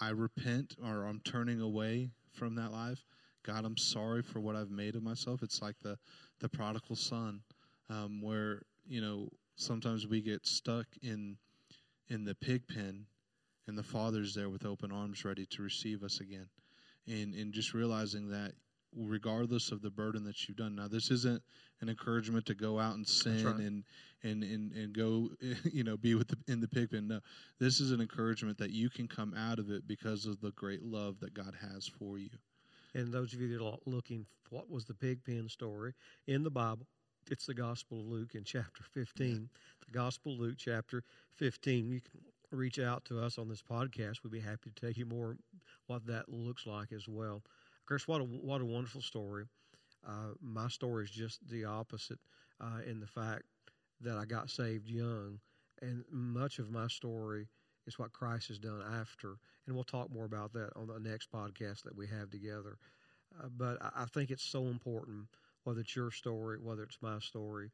I 0.00 0.10
repent 0.10 0.76
or 0.82 1.04
I'm 1.04 1.20
turning 1.20 1.60
away 1.60 2.10
from 2.32 2.54
that 2.56 2.72
life. 2.72 3.04
God, 3.44 3.64
I'm 3.64 3.76
sorry 3.76 4.22
for 4.22 4.40
what 4.40 4.56
I've 4.56 4.70
made 4.70 4.96
of 4.96 5.02
myself. 5.02 5.42
It's 5.42 5.62
like 5.62 5.78
the 5.80 5.98
the 6.40 6.48
prodigal 6.48 6.96
son, 6.96 7.40
um, 7.90 8.20
where 8.22 8.62
you 8.86 9.00
know 9.00 9.28
sometimes 9.56 10.06
we 10.06 10.20
get 10.20 10.46
stuck 10.46 10.86
in 11.02 11.36
in 12.08 12.24
the 12.24 12.34
pig 12.34 12.66
pen, 12.68 13.06
and 13.66 13.76
the 13.76 13.82
father's 13.82 14.34
there 14.34 14.50
with 14.50 14.64
open 14.64 14.92
arms, 14.92 15.24
ready 15.24 15.46
to 15.46 15.62
receive 15.62 16.02
us 16.02 16.20
again, 16.20 16.48
and 17.06 17.34
and 17.34 17.52
just 17.52 17.74
realizing 17.74 18.28
that 18.30 18.52
regardless 18.94 19.72
of 19.72 19.82
the 19.82 19.90
burden 19.90 20.24
that 20.24 20.46
you've 20.46 20.56
done. 20.56 20.74
Now, 20.74 20.88
this 20.88 21.10
isn't 21.10 21.42
an 21.80 21.88
encouragement 21.88 22.46
to 22.46 22.54
go 22.54 22.78
out 22.78 22.94
and 22.94 23.06
sin 23.06 23.44
right. 23.44 23.56
and, 23.56 23.84
and, 24.22 24.42
and, 24.42 24.72
and 24.72 24.92
go, 24.92 25.30
you 25.72 25.84
know, 25.84 25.96
be 25.96 26.14
with 26.14 26.28
the, 26.28 26.36
in 26.46 26.60
the 26.60 26.68
pig 26.68 26.90
pen. 26.90 27.08
No, 27.08 27.20
this 27.58 27.80
is 27.80 27.90
an 27.90 28.00
encouragement 28.00 28.58
that 28.58 28.70
you 28.70 28.90
can 28.90 29.08
come 29.08 29.34
out 29.34 29.58
of 29.58 29.70
it 29.70 29.86
because 29.86 30.26
of 30.26 30.40
the 30.40 30.50
great 30.52 30.82
love 30.82 31.20
that 31.20 31.34
God 31.34 31.54
has 31.60 31.86
for 31.86 32.18
you. 32.18 32.30
And 32.94 33.12
those 33.12 33.32
of 33.32 33.40
you 33.40 33.56
that 33.56 33.64
are 33.64 33.78
looking, 33.86 34.26
what 34.50 34.70
was 34.70 34.84
the 34.84 34.94
pig 34.94 35.24
pen 35.24 35.48
story 35.48 35.94
in 36.26 36.42
the 36.42 36.50
Bible? 36.50 36.86
It's 37.30 37.46
the 37.46 37.54
Gospel 37.54 38.00
of 38.00 38.06
Luke 38.06 38.34
in 38.34 38.44
chapter 38.44 38.82
15. 38.92 39.48
The 39.86 39.92
Gospel 39.92 40.32
of 40.32 40.40
Luke, 40.40 40.56
chapter 40.58 41.04
15. 41.36 41.88
You 41.88 42.00
can 42.00 42.20
reach 42.50 42.78
out 42.78 43.04
to 43.06 43.20
us 43.20 43.38
on 43.38 43.48
this 43.48 43.62
podcast. 43.62 44.22
We'd 44.22 44.32
be 44.32 44.40
happy 44.40 44.70
to 44.70 44.80
tell 44.80 44.90
you 44.90 45.06
more 45.06 45.36
what 45.86 46.06
that 46.06 46.28
looks 46.28 46.66
like 46.66 46.92
as 46.92 47.08
well. 47.08 47.36
Of 47.36 47.86
course, 47.86 48.06
what 48.06 48.20
a, 48.20 48.24
what 48.24 48.60
a 48.60 48.66
wonderful 48.66 49.00
story. 49.00 49.44
Uh, 50.06 50.34
my 50.40 50.68
story 50.68 51.04
is 51.04 51.10
just 51.10 51.48
the 51.48 51.64
opposite 51.64 52.18
uh, 52.60 52.80
in 52.86 53.00
the 53.00 53.06
fact 53.06 53.44
that 54.00 54.16
I 54.18 54.24
got 54.24 54.50
saved 54.50 54.88
young, 54.88 55.38
and 55.80 56.04
much 56.10 56.58
of 56.58 56.70
my 56.70 56.88
story 56.88 57.46
is 57.86 57.98
what 57.98 58.12
Christ 58.12 58.48
has 58.48 58.58
done 58.58 58.82
after. 59.00 59.36
And 59.66 59.74
we'll 59.74 59.84
talk 59.84 60.12
more 60.12 60.24
about 60.24 60.52
that 60.54 60.70
on 60.76 60.86
the 60.86 60.98
next 60.98 61.30
podcast 61.30 61.82
that 61.82 61.96
we 61.96 62.06
have 62.06 62.30
together. 62.30 62.78
Uh, 63.40 63.48
but 63.56 63.82
I, 63.82 64.02
I 64.02 64.04
think 64.06 64.30
it's 64.30 64.44
so 64.44 64.66
important, 64.66 65.26
whether 65.64 65.80
it's 65.80 65.96
your 65.96 66.10
story, 66.10 66.58
whether 66.60 66.82
it's 66.82 66.98
my 67.00 67.18
story, 67.18 67.70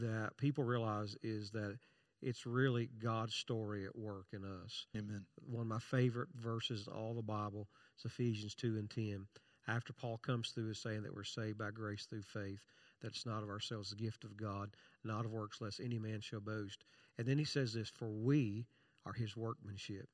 that 0.00 0.36
people 0.38 0.64
realize 0.64 1.16
is 1.22 1.50
that 1.50 1.78
it's 2.22 2.46
really 2.46 2.88
God's 2.98 3.34
story 3.34 3.84
at 3.84 3.96
work 3.96 4.26
in 4.32 4.44
us. 4.44 4.86
Amen. 4.96 5.24
One 5.48 5.62
of 5.62 5.68
my 5.68 5.78
favorite 5.78 6.28
verses 6.34 6.86
in 6.86 6.92
all 6.92 7.14
the 7.14 7.22
Bible 7.22 7.68
is 7.98 8.04
Ephesians 8.04 8.54
2 8.54 8.76
and 8.78 8.90
10. 8.90 9.26
After 9.68 9.92
Paul 9.92 10.18
comes 10.18 10.50
through 10.50 10.70
is 10.70 10.78
saying 10.78 11.02
that 11.02 11.14
we're 11.14 11.24
saved 11.24 11.58
by 11.58 11.70
grace 11.70 12.06
through 12.06 12.22
faith, 12.22 12.64
that 13.00 13.08
it's 13.08 13.26
not 13.26 13.42
of 13.42 13.50
ourselves, 13.50 13.90
the 13.90 13.96
gift 13.96 14.24
of 14.24 14.36
God, 14.36 14.70
not 15.04 15.24
of 15.24 15.32
works, 15.32 15.60
lest 15.60 15.80
any 15.80 15.98
man 15.98 16.20
shall 16.20 16.40
boast. 16.40 16.84
And 17.18 17.26
then 17.26 17.38
he 17.38 17.44
says 17.44 17.74
this, 17.74 17.90
for 17.90 18.08
we 18.08 18.66
are 19.06 19.14
his 19.14 19.36
workmanship. 19.36 20.08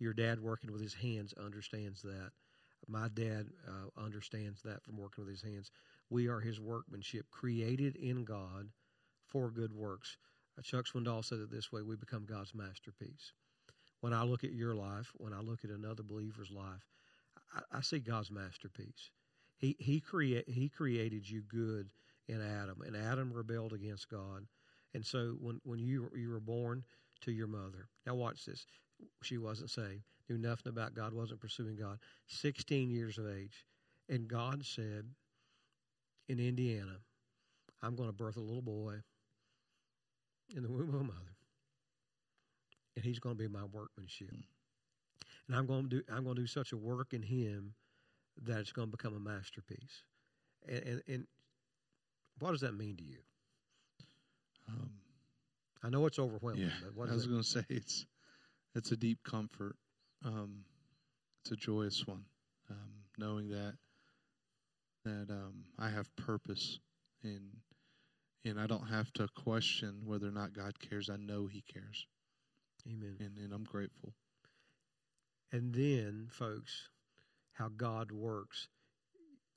Your 0.00 0.14
dad 0.14 0.40
working 0.40 0.72
with 0.72 0.82
his 0.82 0.94
hands 0.94 1.34
understands 1.38 2.02
that. 2.02 2.32
My 2.88 3.08
dad 3.08 3.48
uh, 3.68 4.02
understands 4.02 4.62
that 4.62 4.82
from 4.82 4.96
working 4.96 5.24
with 5.24 5.32
his 5.32 5.42
hands. 5.42 5.70
We 6.10 6.28
are 6.28 6.40
his 6.40 6.60
workmanship, 6.60 7.26
created 7.30 7.96
in 7.96 8.24
God 8.24 8.70
for 9.26 9.50
good 9.50 9.72
works, 9.72 10.16
Uh, 10.58 10.62
Chuck 10.62 10.86
Swindoll 10.86 11.24
said 11.24 11.38
it 11.38 11.50
this 11.50 11.72
way 11.72 11.82
we 11.82 11.96
become 11.96 12.26
God's 12.26 12.54
masterpiece. 12.54 13.32
When 14.00 14.12
I 14.12 14.22
look 14.24 14.44
at 14.44 14.52
your 14.52 14.74
life, 14.74 15.12
when 15.18 15.32
I 15.32 15.40
look 15.40 15.64
at 15.64 15.70
another 15.70 16.02
believer's 16.02 16.50
life, 16.50 16.86
I, 17.54 17.78
I 17.78 17.80
see 17.82 18.00
God's 18.00 18.30
masterpiece. 18.30 19.10
He, 19.58 19.76
he, 19.78 20.00
crea- 20.00 20.44
he 20.46 20.68
created 20.68 21.28
you 21.28 21.42
good 21.42 21.90
in 22.28 22.40
Adam, 22.40 22.82
and 22.86 22.96
Adam 22.96 23.32
rebelled 23.32 23.72
against 23.72 24.08
God. 24.08 24.46
And 24.94 25.04
so 25.04 25.36
when, 25.40 25.60
when 25.64 25.78
you, 25.78 26.10
you 26.16 26.30
were 26.30 26.40
born 26.40 26.84
to 27.22 27.32
your 27.32 27.46
mother, 27.46 27.88
now 28.06 28.14
watch 28.14 28.44
this. 28.44 28.66
She 29.22 29.38
wasn't 29.38 29.70
saved, 29.70 30.02
knew 30.28 30.38
nothing 30.38 30.70
about 30.70 30.94
God, 30.94 31.12
wasn't 31.12 31.40
pursuing 31.40 31.76
God. 31.76 31.98
16 32.28 32.90
years 32.90 33.18
of 33.18 33.26
age. 33.28 33.64
And 34.08 34.28
God 34.28 34.64
said 34.64 35.04
in 36.28 36.38
Indiana, 36.38 36.96
I'm 37.82 37.94
going 37.96 38.08
to 38.08 38.14
birth 38.14 38.36
a 38.36 38.40
little 38.40 38.62
boy 38.62 38.96
in 40.54 40.62
the 40.62 40.68
womb 40.68 40.88
of 40.88 41.00
a 41.00 41.04
mother, 41.04 41.36
and 42.96 43.04
he's 43.04 43.18
going 43.18 43.36
to 43.36 43.38
be 43.38 43.48
my 43.48 43.64
workmanship. 43.72 44.30
And 45.46 45.56
I'm 45.56 45.66
going 45.66 45.84
to 45.84 45.88
do 45.88 46.02
I'm 46.12 46.24
going 46.24 46.36
to 46.36 46.42
do 46.42 46.46
such 46.46 46.72
a 46.72 46.76
work 46.76 47.12
in 47.12 47.22
him 47.22 47.74
that 48.42 48.58
it's 48.58 48.72
going 48.72 48.88
to 48.88 48.96
become 48.96 49.14
a 49.14 49.20
masterpiece. 49.20 50.02
And 50.68 50.82
and, 50.82 51.02
and 51.08 51.26
what 52.38 52.52
does 52.52 52.60
that 52.60 52.74
mean 52.74 52.96
to 52.96 53.04
you? 53.04 53.18
Um, 54.68 54.90
I 55.82 55.88
know 55.88 56.06
it's 56.06 56.18
overwhelming, 56.18 56.62
yeah, 56.62 56.70
but 56.82 56.94
what 56.94 57.08
I 57.08 57.14
was 57.14 57.26
going 57.26 57.42
to 57.42 57.48
say 57.48 57.64
it's 57.68 58.06
it's 58.74 58.92
a 58.92 58.96
deep 58.96 59.18
comfort. 59.24 59.76
Um, 60.24 60.64
it's 61.42 61.52
a 61.52 61.56
joyous 61.56 62.06
one, 62.06 62.24
um, 62.70 62.90
knowing 63.18 63.48
that 63.48 63.74
that 65.04 65.30
um, 65.30 65.64
I 65.78 65.88
have 65.88 66.14
purpose 66.16 66.78
and 67.22 67.56
and 68.44 68.60
I 68.60 68.66
don't 68.66 68.86
have 68.86 69.12
to 69.14 69.28
question 69.34 70.02
whether 70.04 70.28
or 70.28 70.32
not 70.32 70.52
God 70.52 70.78
cares. 70.78 71.10
I 71.10 71.16
know 71.16 71.46
He 71.46 71.62
cares, 71.62 72.06
Amen. 72.86 73.16
and, 73.20 73.38
and 73.38 73.52
I'm 73.52 73.64
grateful. 73.64 74.14
And 75.52 75.74
then, 75.74 76.28
folks, 76.30 76.88
how 77.52 77.68
God 77.68 78.12
works. 78.12 78.68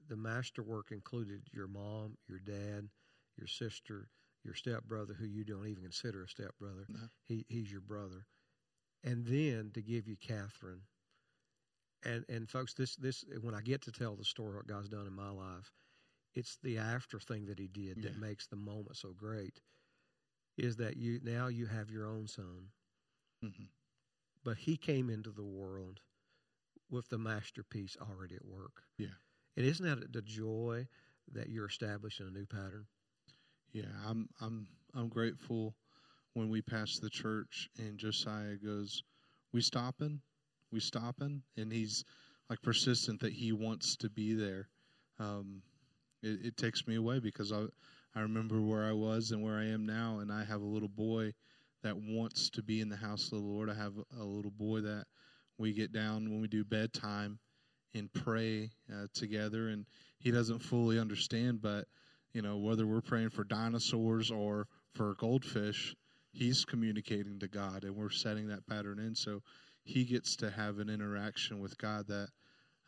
The 0.10 0.18
master 0.18 0.64
work 0.64 0.88
included 0.92 1.44
your 1.54 1.68
mom, 1.68 2.18
your 2.28 2.40
dad, 2.40 2.90
your 3.38 3.48
sister, 3.48 4.10
your 4.44 4.56
stepbrother, 4.56 5.14
who 5.14 5.26
you 5.26 5.44
don't 5.44 5.68
even 5.68 5.84
consider 5.84 6.24
a 6.24 6.28
stepbrother. 6.28 6.86
No. 6.90 7.00
He, 7.28 7.46
he's 7.50 7.72
your 7.72 7.82
brother. 7.82 8.26
And 9.04 9.26
then 9.26 9.72
to 9.74 9.82
give 9.82 10.08
you 10.08 10.16
Catherine. 10.18 10.82
And 12.04 12.26
and 12.30 12.50
folks, 12.50 12.74
this 12.74 12.96
this 12.96 13.24
when 13.42 13.54
I 13.56 13.62
get 13.62 13.82
to 13.84 13.92
tell 13.92 14.16
the 14.16 14.24
story 14.26 14.56
what 14.56 14.68
God's 14.68 14.90
done 14.90 15.08
in 15.08 15.14
my 15.14 15.30
life, 15.30 15.72
it's 16.34 16.58
the 16.64 16.78
after 16.78 17.20
thing 17.20 17.46
that 17.48 17.60
He 17.60 17.68
did 17.68 18.02
that 18.04 18.18
makes 18.20 18.48
the 18.48 18.56
moment 18.58 18.98
so 18.98 19.14
great. 19.14 19.62
Is 20.58 20.76
that 20.78 20.98
you 20.98 21.20
now 21.24 21.48
you 21.48 21.66
have 21.68 21.90
your 21.92 22.08
own 22.08 22.28
son, 22.28 22.70
hmm 23.42 23.66
but 24.44 24.58
he 24.58 24.78
came 24.78 25.10
into 25.10 25.32
the 25.32 25.44
world 25.44 26.02
with 26.90 27.10
the 27.10 27.18
masterpiece 27.18 27.98
already 28.02 28.36
at 28.36 28.46
work. 28.46 28.84
Yeah. 28.98 29.16
And 29.58 29.66
isn't 29.66 29.86
that 29.86 30.12
the 30.14 30.22
joy 30.22 30.88
that 31.32 31.50
you're 31.50 31.68
establishing 31.68 32.28
a 32.28 32.32
new 32.32 32.46
pattern? 32.46 32.88
Yeah, 33.74 33.86
I'm 34.08 34.30
I'm 34.40 34.68
I'm 34.96 35.10
grateful 35.10 35.76
when 36.34 36.50
we 36.50 36.62
pass 36.62 37.00
the 37.00 37.10
church 37.10 37.70
and 37.80 37.98
Josiah 37.98 38.56
goes, 38.56 39.04
"We 39.52 39.62
stopping? 39.62 40.22
We 40.72 40.80
stopping?" 40.80 41.44
And 41.58 41.72
he's 41.72 42.06
like 42.50 42.62
persistent 42.62 43.20
that 43.22 43.34
he 43.34 43.52
wants 43.52 43.96
to 43.98 44.10
be 44.10 44.34
there. 44.36 44.70
Um, 45.20 45.64
it, 46.24 46.46
it 46.46 46.58
takes 46.58 46.88
me 46.88 46.96
away 46.96 47.20
because 47.20 47.52
I 47.52 47.66
I 48.16 48.22
remember 48.22 48.62
where 48.62 48.86
I 48.86 48.94
was 48.94 49.32
and 49.32 49.44
where 49.44 49.58
I 49.58 49.66
am 49.66 49.86
now, 49.86 50.20
and 50.20 50.32
I 50.32 50.44
have 50.46 50.62
a 50.62 50.66
little 50.66 50.90
boy 50.90 51.34
that 51.84 51.98
wants 51.98 52.50
to 52.52 52.64
be 52.64 52.82
in 52.82 52.90
the 52.90 52.98
house 52.98 53.26
of 53.26 53.32
the 53.40 53.46
Lord. 53.46 53.70
I 53.70 53.76
have 53.76 53.94
a 54.20 54.24
little 54.24 54.52
boy 54.52 54.82
that 54.82 55.06
we 55.58 55.74
get 55.74 55.92
down 55.92 56.30
when 56.30 56.42
we 56.42 56.48
do 56.48 56.64
bedtime 56.64 57.40
and 57.96 58.12
pray 58.14 58.72
uh, 58.94 59.08
together, 59.14 59.70
and 59.70 59.86
he 60.20 60.32
doesn't 60.32 60.60
fully 60.60 61.00
understand, 61.00 61.62
but 61.62 61.88
you 62.34 62.42
know, 62.42 62.58
whether 62.58 62.86
we're 62.86 63.02
praying 63.02 63.30
for 63.30 63.44
dinosaurs 63.44 64.32
or 64.32 64.68
for 64.94 65.16
goldfish, 65.16 65.96
he's 66.32 66.66
communicating 66.66 67.40
to 67.40 67.48
God 67.48 67.84
and 67.84 67.96
we're 67.96 68.10
setting 68.10 68.48
that 68.48 68.66
pattern 68.68 69.00
in. 69.00 69.16
So 69.16 69.42
he 69.84 70.04
gets 70.06 70.36
to 70.38 70.50
have 70.50 70.80
an 70.80 70.90
interaction 70.90 71.60
with 71.60 71.78
God 71.78 72.08
that 72.08 72.30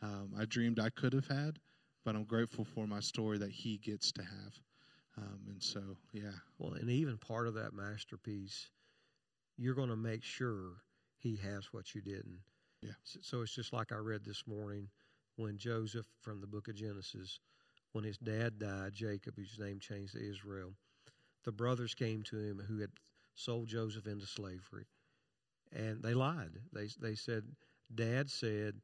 um, 0.01 0.33
I 0.37 0.45
dreamed 0.45 0.79
I 0.79 0.89
could 0.89 1.13
have 1.13 1.27
had, 1.27 1.59
but 2.03 2.15
I'm 2.15 2.25
grateful 2.25 2.65
for 2.65 2.87
my 2.87 2.99
story 2.99 3.37
that 3.39 3.51
he 3.51 3.77
gets 3.77 4.11
to 4.13 4.21
have. 4.21 4.59
Um, 5.17 5.39
and 5.47 5.63
so, 5.63 5.81
yeah, 6.11 6.31
Well, 6.57 6.73
and 6.73 6.89
even 6.89 7.17
part 7.17 7.47
of 7.47 7.53
that 7.53 7.73
masterpiece, 7.73 8.69
you're 9.57 9.75
going 9.75 9.89
to 9.89 9.95
make 9.95 10.23
sure 10.23 10.73
he 11.17 11.37
has 11.37 11.71
what 11.71 11.95
you 11.95 12.01
didn't. 12.01 12.39
Yeah. 12.81 12.91
So 13.03 13.41
it's 13.41 13.55
just 13.55 13.73
like 13.73 13.91
I 13.91 13.97
read 13.97 14.25
this 14.25 14.43
morning 14.45 14.89
when 15.37 15.57
Joseph 15.57 16.05
from 16.21 16.41
the 16.41 16.47
book 16.47 16.67
of 16.67 16.75
Genesis, 16.75 17.39
when 17.95 18.03
his 18.03 18.17
dad 18.17 18.59
died, 18.59 18.93
Jacob, 18.93 19.35
whose 19.37 19.57
name 19.57 19.79
changed 19.79 20.15
to 20.15 20.29
Israel, 20.29 20.73
the 21.45 21.51
brothers 21.53 21.93
came 21.93 22.23
to 22.23 22.37
him 22.37 22.61
who 22.67 22.79
had 22.79 22.89
sold 23.35 23.69
Joseph 23.69 24.05
into 24.05 24.25
slavery. 24.25 24.85
And 25.71 26.03
they 26.03 26.13
lied. 26.13 26.59
They 26.73 26.89
they 26.99 27.15
said, 27.15 27.45
Dad 27.93 28.29
said 28.29 28.75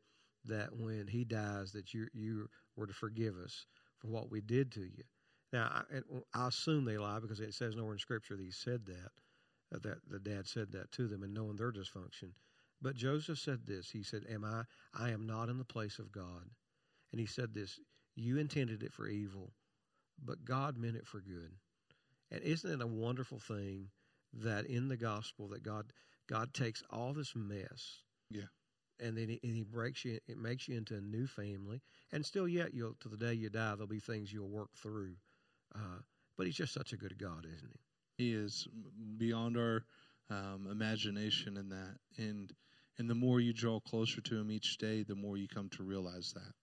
that 0.45 0.77
when 0.77 1.07
he 1.07 1.25
dies 1.25 1.73
that 1.73 1.93
you 1.93 2.07
you 2.13 2.49
were 2.77 2.87
to 2.87 2.93
forgive 2.93 3.35
us 3.35 3.65
for 3.99 4.07
what 4.07 4.31
we 4.31 4.39
did 4.39 4.71
to 4.73 4.81
you. 4.81 5.03
Now, 5.51 5.83
I, 5.93 5.99
I 6.33 6.47
assume 6.47 6.85
they 6.85 6.97
lie 6.97 7.19
because 7.19 7.41
it 7.41 7.53
says 7.53 7.75
nowhere 7.75 7.93
in 7.93 7.99
Scripture 7.99 8.37
that 8.37 8.43
he 8.43 8.51
said 8.51 8.85
that, 8.85 9.75
uh, 9.75 9.79
that 9.81 9.97
the 10.09 10.19
dad 10.19 10.47
said 10.47 10.71
that 10.71 10.89
to 10.93 11.07
them, 11.09 11.23
and 11.23 11.33
knowing 11.33 11.57
their 11.57 11.73
dysfunction. 11.73 12.31
But 12.81 12.95
Joseph 12.95 13.39
said 13.39 13.67
this. 13.67 13.91
He 13.91 14.03
said, 14.03 14.23
"Am 14.29 14.45
I? 14.45 14.63
I 14.93 15.09
am 15.09 15.27
not 15.27 15.49
in 15.49 15.57
the 15.57 15.65
place 15.65 15.99
of 15.99 16.13
God." 16.13 16.49
And 17.11 17.19
he 17.19 17.25
said 17.25 17.53
this: 17.53 17.77
"You 18.15 18.37
intended 18.37 18.83
it 18.83 18.93
for 18.93 19.07
evil, 19.07 19.53
but 20.23 20.45
God 20.45 20.77
meant 20.77 20.95
it 20.95 21.07
for 21.07 21.21
good." 21.21 21.55
And 22.29 22.41
isn't 22.43 22.69
it 22.69 22.81
a 22.81 22.87
wonderful 22.87 23.39
thing 23.39 23.91
that 24.33 24.65
in 24.65 24.87
the 24.87 24.97
gospel 24.97 25.47
that 25.49 25.63
God 25.63 25.91
God 26.27 26.53
takes 26.53 26.81
all 26.89 27.13
this 27.13 27.35
mess, 27.35 28.03
Yeah. 28.29 28.47
and 28.99 29.17
then 29.17 29.27
he, 29.27 29.39
and 29.43 29.55
he 29.55 29.63
breaks 29.63 30.05
you, 30.05 30.19
it 30.27 30.37
makes 30.37 30.67
you 30.67 30.77
into 30.77 30.95
a 30.95 31.01
new 31.01 31.27
family, 31.27 31.81
and 32.11 32.25
still 32.25 32.47
yet 32.47 32.73
you'll 32.73 32.95
to 32.95 33.09
the 33.09 33.17
day 33.17 33.33
you 33.33 33.49
die 33.49 33.71
there'll 33.75 33.87
be 33.87 33.99
things 33.99 34.31
you'll 34.31 34.47
work 34.49 34.73
through. 34.75 35.17
Uh, 35.75 35.99
but 36.37 36.45
he's 36.45 36.55
just 36.55 36.73
such 36.73 36.93
a 36.93 36.97
good 36.97 37.17
God, 37.17 37.45
isn't 37.45 37.71
he? 37.71 37.79
he 38.17 38.33
is 38.33 38.67
beyond 39.17 39.57
our 39.57 39.83
um, 40.29 40.67
imagination 40.71 41.57
in 41.57 41.69
that. 41.69 41.97
And, 42.17 42.53
and 42.97 43.09
the 43.09 43.15
more 43.15 43.39
you 43.39 43.51
draw 43.53 43.79
closer 43.79 44.21
to 44.21 44.37
him 44.39 44.51
each 44.51 44.77
day, 44.77 45.03
the 45.03 45.15
more 45.15 45.37
you 45.37 45.47
come 45.47 45.69
to 45.69 45.83
realize 45.83 46.31
that. 46.33 46.53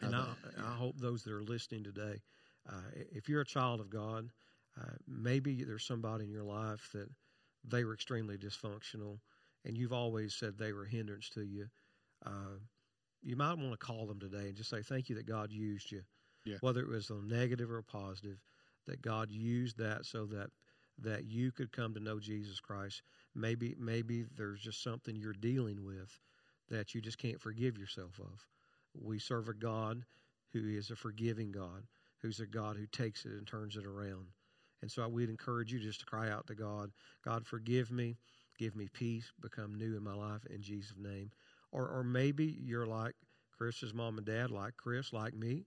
And 0.00 0.14
I, 0.14 0.26
I 0.58 0.74
hope 0.74 0.96
those 0.98 1.22
that 1.24 1.32
are 1.32 1.42
listening 1.42 1.84
today, 1.84 2.20
uh, 2.68 2.90
if 2.94 3.28
you're 3.28 3.40
a 3.40 3.46
child 3.46 3.80
of 3.80 3.90
God, 3.90 4.30
uh, 4.80 4.94
maybe 5.06 5.64
there's 5.64 5.84
somebody 5.84 6.24
in 6.24 6.30
your 6.30 6.44
life 6.44 6.90
that 6.94 7.08
they 7.64 7.84
were 7.84 7.94
extremely 7.94 8.36
dysfunctional, 8.36 9.18
and 9.64 9.76
you've 9.76 9.92
always 9.92 10.34
said 10.34 10.56
they 10.56 10.72
were 10.72 10.84
a 10.84 10.88
hindrance 10.88 11.28
to 11.30 11.42
you. 11.42 11.66
Uh, 12.24 12.58
you 13.22 13.36
might 13.36 13.58
want 13.58 13.72
to 13.72 13.76
call 13.76 14.06
them 14.06 14.20
today 14.20 14.48
and 14.48 14.54
just 14.54 14.70
say, 14.70 14.82
Thank 14.82 15.08
you 15.08 15.16
that 15.16 15.26
God 15.26 15.50
used 15.52 15.90
you. 15.90 16.02
Yeah. 16.44 16.56
Whether 16.60 16.80
it 16.80 16.88
was 16.88 17.10
a 17.10 17.14
negative 17.14 17.70
or 17.70 17.78
a 17.78 17.82
positive, 17.82 18.38
that 18.86 19.02
God 19.02 19.30
used 19.30 19.78
that 19.78 20.06
so 20.06 20.26
that 20.26 20.50
that 21.00 21.24
you 21.26 21.52
could 21.52 21.70
come 21.70 21.94
to 21.94 22.00
know 22.00 22.18
Jesus 22.18 22.58
Christ. 22.60 23.02
Maybe 23.34 23.74
maybe 23.78 24.24
there's 24.36 24.60
just 24.60 24.82
something 24.82 25.14
you're 25.14 25.32
dealing 25.32 25.84
with 25.84 26.20
that 26.68 26.94
you 26.94 27.00
just 27.00 27.18
can't 27.18 27.40
forgive 27.40 27.78
yourself 27.78 28.18
of. 28.18 28.46
We 29.00 29.18
serve 29.18 29.48
a 29.48 29.54
God 29.54 30.04
who 30.52 30.68
is 30.68 30.90
a 30.90 30.96
forgiving 30.96 31.52
God, 31.52 31.86
who's 32.20 32.40
a 32.40 32.46
God 32.46 32.76
who 32.76 32.86
takes 32.86 33.24
it 33.24 33.32
and 33.32 33.46
turns 33.46 33.76
it 33.76 33.86
around. 33.86 34.26
And 34.82 34.90
so 34.90 35.02
I 35.02 35.06
would 35.06 35.28
encourage 35.28 35.72
you 35.72 35.80
just 35.80 36.00
to 36.00 36.06
cry 36.06 36.30
out 36.30 36.46
to 36.46 36.54
God, 36.54 36.90
God, 37.24 37.46
forgive 37.46 37.90
me, 37.90 38.16
give 38.58 38.76
me 38.76 38.88
peace, 38.92 39.32
become 39.40 39.74
new 39.74 39.96
in 39.96 40.02
my 40.02 40.14
life 40.14 40.46
in 40.50 40.62
Jesus' 40.62 40.94
name. 40.98 41.30
Or, 41.72 41.88
or 41.88 42.02
maybe 42.04 42.58
you're 42.60 42.86
like 42.86 43.14
Chris's 43.56 43.92
mom 43.92 44.18
and 44.18 44.26
dad, 44.26 44.50
like 44.50 44.76
Chris, 44.76 45.12
like 45.12 45.34
me, 45.34 45.64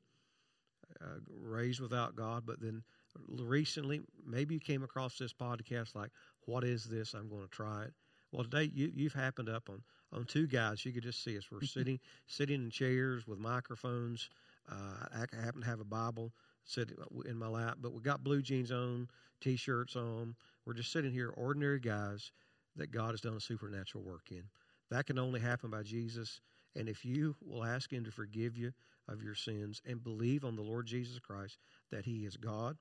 uh, 1.01 1.19
raised 1.29 1.81
without 1.81 2.15
God, 2.15 2.43
but 2.45 2.61
then 2.61 2.83
recently 3.27 4.01
maybe 4.25 4.55
you 4.55 4.59
came 4.59 4.83
across 4.83 5.17
this 5.17 5.33
podcast 5.33 5.95
like, 5.95 6.09
what 6.45 6.63
is 6.63 6.85
this? 6.85 7.13
I'm 7.13 7.29
going 7.29 7.43
to 7.43 7.49
try 7.49 7.83
it. 7.83 7.93
Well, 8.31 8.43
today 8.43 8.71
you, 8.73 8.91
you've 8.93 9.13
happened 9.13 9.49
up 9.49 9.69
on, 9.69 9.83
on 10.13 10.25
two 10.25 10.47
guys. 10.47 10.85
You 10.85 10.91
could 10.91 11.03
just 11.03 11.23
see 11.23 11.37
us. 11.37 11.45
We're 11.51 11.61
sitting 11.65 11.99
sitting 12.27 12.63
in 12.63 12.69
chairs 12.69 13.27
with 13.27 13.39
microphones. 13.39 14.29
Uh, 14.71 15.05
I 15.13 15.43
happen 15.43 15.61
to 15.61 15.67
have 15.67 15.79
a 15.79 15.85
Bible 15.85 16.31
sitting 16.65 16.95
in 17.25 17.37
my 17.37 17.47
lap, 17.47 17.77
but 17.81 17.93
we 17.93 18.01
got 18.01 18.23
blue 18.23 18.41
jeans 18.41 18.71
on, 18.71 19.07
t-shirts 19.41 19.95
on. 19.95 20.35
We're 20.65 20.73
just 20.73 20.91
sitting 20.91 21.11
here, 21.11 21.29
ordinary 21.29 21.79
guys 21.79 22.31
that 22.75 22.91
God 22.91 23.11
has 23.11 23.21
done 23.21 23.35
a 23.35 23.41
supernatural 23.41 24.03
work 24.03 24.27
in. 24.31 24.43
That 24.89 25.05
can 25.05 25.17
only 25.17 25.39
happen 25.39 25.69
by 25.69 25.83
Jesus. 25.83 26.41
And 26.75 26.87
if 26.87 27.03
you 27.03 27.35
will 27.41 27.63
ask 27.63 27.91
Him 27.91 28.05
to 28.05 28.11
forgive 28.11 28.57
you 28.57 28.71
of 29.07 29.23
your 29.23 29.35
sins 29.35 29.81
and 29.85 30.03
believe 30.03 30.45
on 30.45 30.55
the 30.55 30.61
Lord 30.61 30.85
Jesus 30.85 31.19
Christ 31.19 31.57
that 31.91 32.05
He 32.05 32.25
is 32.25 32.37
God, 32.37 32.77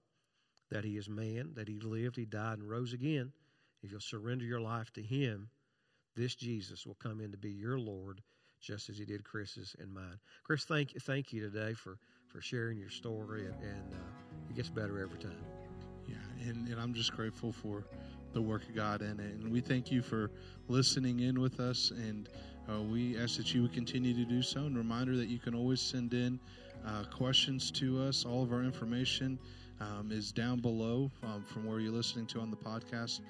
that 0.70 0.84
He 0.84 0.96
is 0.96 1.08
man, 1.08 1.52
that 1.54 1.68
He 1.68 1.80
lived, 1.80 2.16
He 2.16 2.26
died, 2.26 2.58
and 2.58 2.68
rose 2.68 2.92
again, 2.92 3.32
if 3.82 3.90
you'll 3.90 4.00
surrender 4.00 4.44
your 4.44 4.60
life 4.60 4.92
to 4.92 5.02
Him, 5.02 5.48
this 6.16 6.34
Jesus 6.34 6.86
will 6.86 6.96
come 7.02 7.20
in 7.20 7.30
to 7.30 7.38
be 7.38 7.50
your 7.50 7.78
Lord, 7.78 8.20
just 8.60 8.88
as 8.88 8.98
He 8.98 9.04
did 9.04 9.24
Chris's 9.24 9.74
and 9.78 9.92
mine. 9.92 10.18
Chris, 10.44 10.64
thank 10.64 10.92
thank 11.02 11.32
you 11.32 11.40
today 11.40 11.72
for 11.72 11.98
for 12.28 12.40
sharing 12.40 12.78
your 12.78 12.90
story, 12.90 13.46
and, 13.46 13.54
and 13.62 13.94
uh, 13.94 14.48
it 14.48 14.56
gets 14.56 14.68
better 14.68 15.00
every 15.00 15.18
time. 15.18 15.44
Yeah, 16.06 16.48
and, 16.48 16.68
and 16.68 16.80
I'm 16.80 16.94
just 16.94 17.12
grateful 17.12 17.52
for 17.52 17.84
the 18.32 18.40
work 18.40 18.62
of 18.68 18.74
God 18.74 19.02
in 19.02 19.18
it, 19.18 19.34
and 19.34 19.50
we 19.50 19.60
thank 19.60 19.90
you 19.90 20.02
for 20.02 20.30
listening 20.68 21.20
in 21.20 21.40
with 21.40 21.60
us, 21.60 21.90
and 21.90 22.28
uh, 22.68 22.80
we 22.80 23.18
ask 23.18 23.36
that 23.36 23.52
you 23.52 23.62
would 23.62 23.72
continue 23.72 24.14
to 24.14 24.24
do 24.24 24.42
so. 24.42 24.60
And 24.60 24.76
reminder 24.76 25.16
that 25.16 25.28
you 25.28 25.38
can 25.38 25.54
always 25.54 25.80
send 25.80 26.14
in 26.14 26.38
uh, 26.86 27.04
questions 27.04 27.70
to 27.72 28.02
us. 28.02 28.24
All 28.24 28.42
of 28.42 28.52
our 28.52 28.62
information 28.62 29.38
um, 29.80 30.10
is 30.12 30.32
down 30.32 30.60
below 30.60 31.10
um, 31.22 31.44
from 31.44 31.64
where 31.66 31.80
you're 31.80 31.92
listening 31.92 32.26
to 32.26 32.40
on 32.40 32.50
the 32.50 32.56
podcast. 32.56 33.20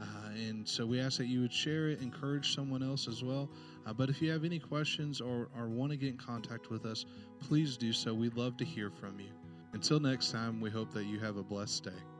Uh, 0.00 0.04
and 0.34 0.66
so 0.66 0.86
we 0.86 0.98
ask 0.98 1.18
that 1.18 1.26
you 1.26 1.40
would 1.40 1.52
share 1.52 1.88
it, 1.88 2.00
encourage 2.00 2.54
someone 2.54 2.82
else 2.82 3.06
as 3.06 3.22
well. 3.22 3.48
Uh, 3.86 3.92
but 3.92 4.08
if 4.08 4.22
you 4.22 4.30
have 4.30 4.44
any 4.44 4.58
questions 4.58 5.20
or, 5.20 5.48
or 5.56 5.68
want 5.68 5.90
to 5.90 5.96
get 5.96 6.08
in 6.10 6.16
contact 6.16 6.70
with 6.70 6.86
us, 6.86 7.04
please 7.40 7.76
do 7.76 7.92
so. 7.92 8.14
We'd 8.14 8.34
love 8.34 8.56
to 8.58 8.64
hear 8.64 8.90
from 8.90 9.20
you. 9.20 9.30
Until 9.72 10.00
next 10.00 10.30
time, 10.30 10.60
we 10.60 10.70
hope 10.70 10.92
that 10.94 11.04
you 11.04 11.18
have 11.20 11.36
a 11.36 11.42
blessed 11.42 11.84
day. 11.84 12.19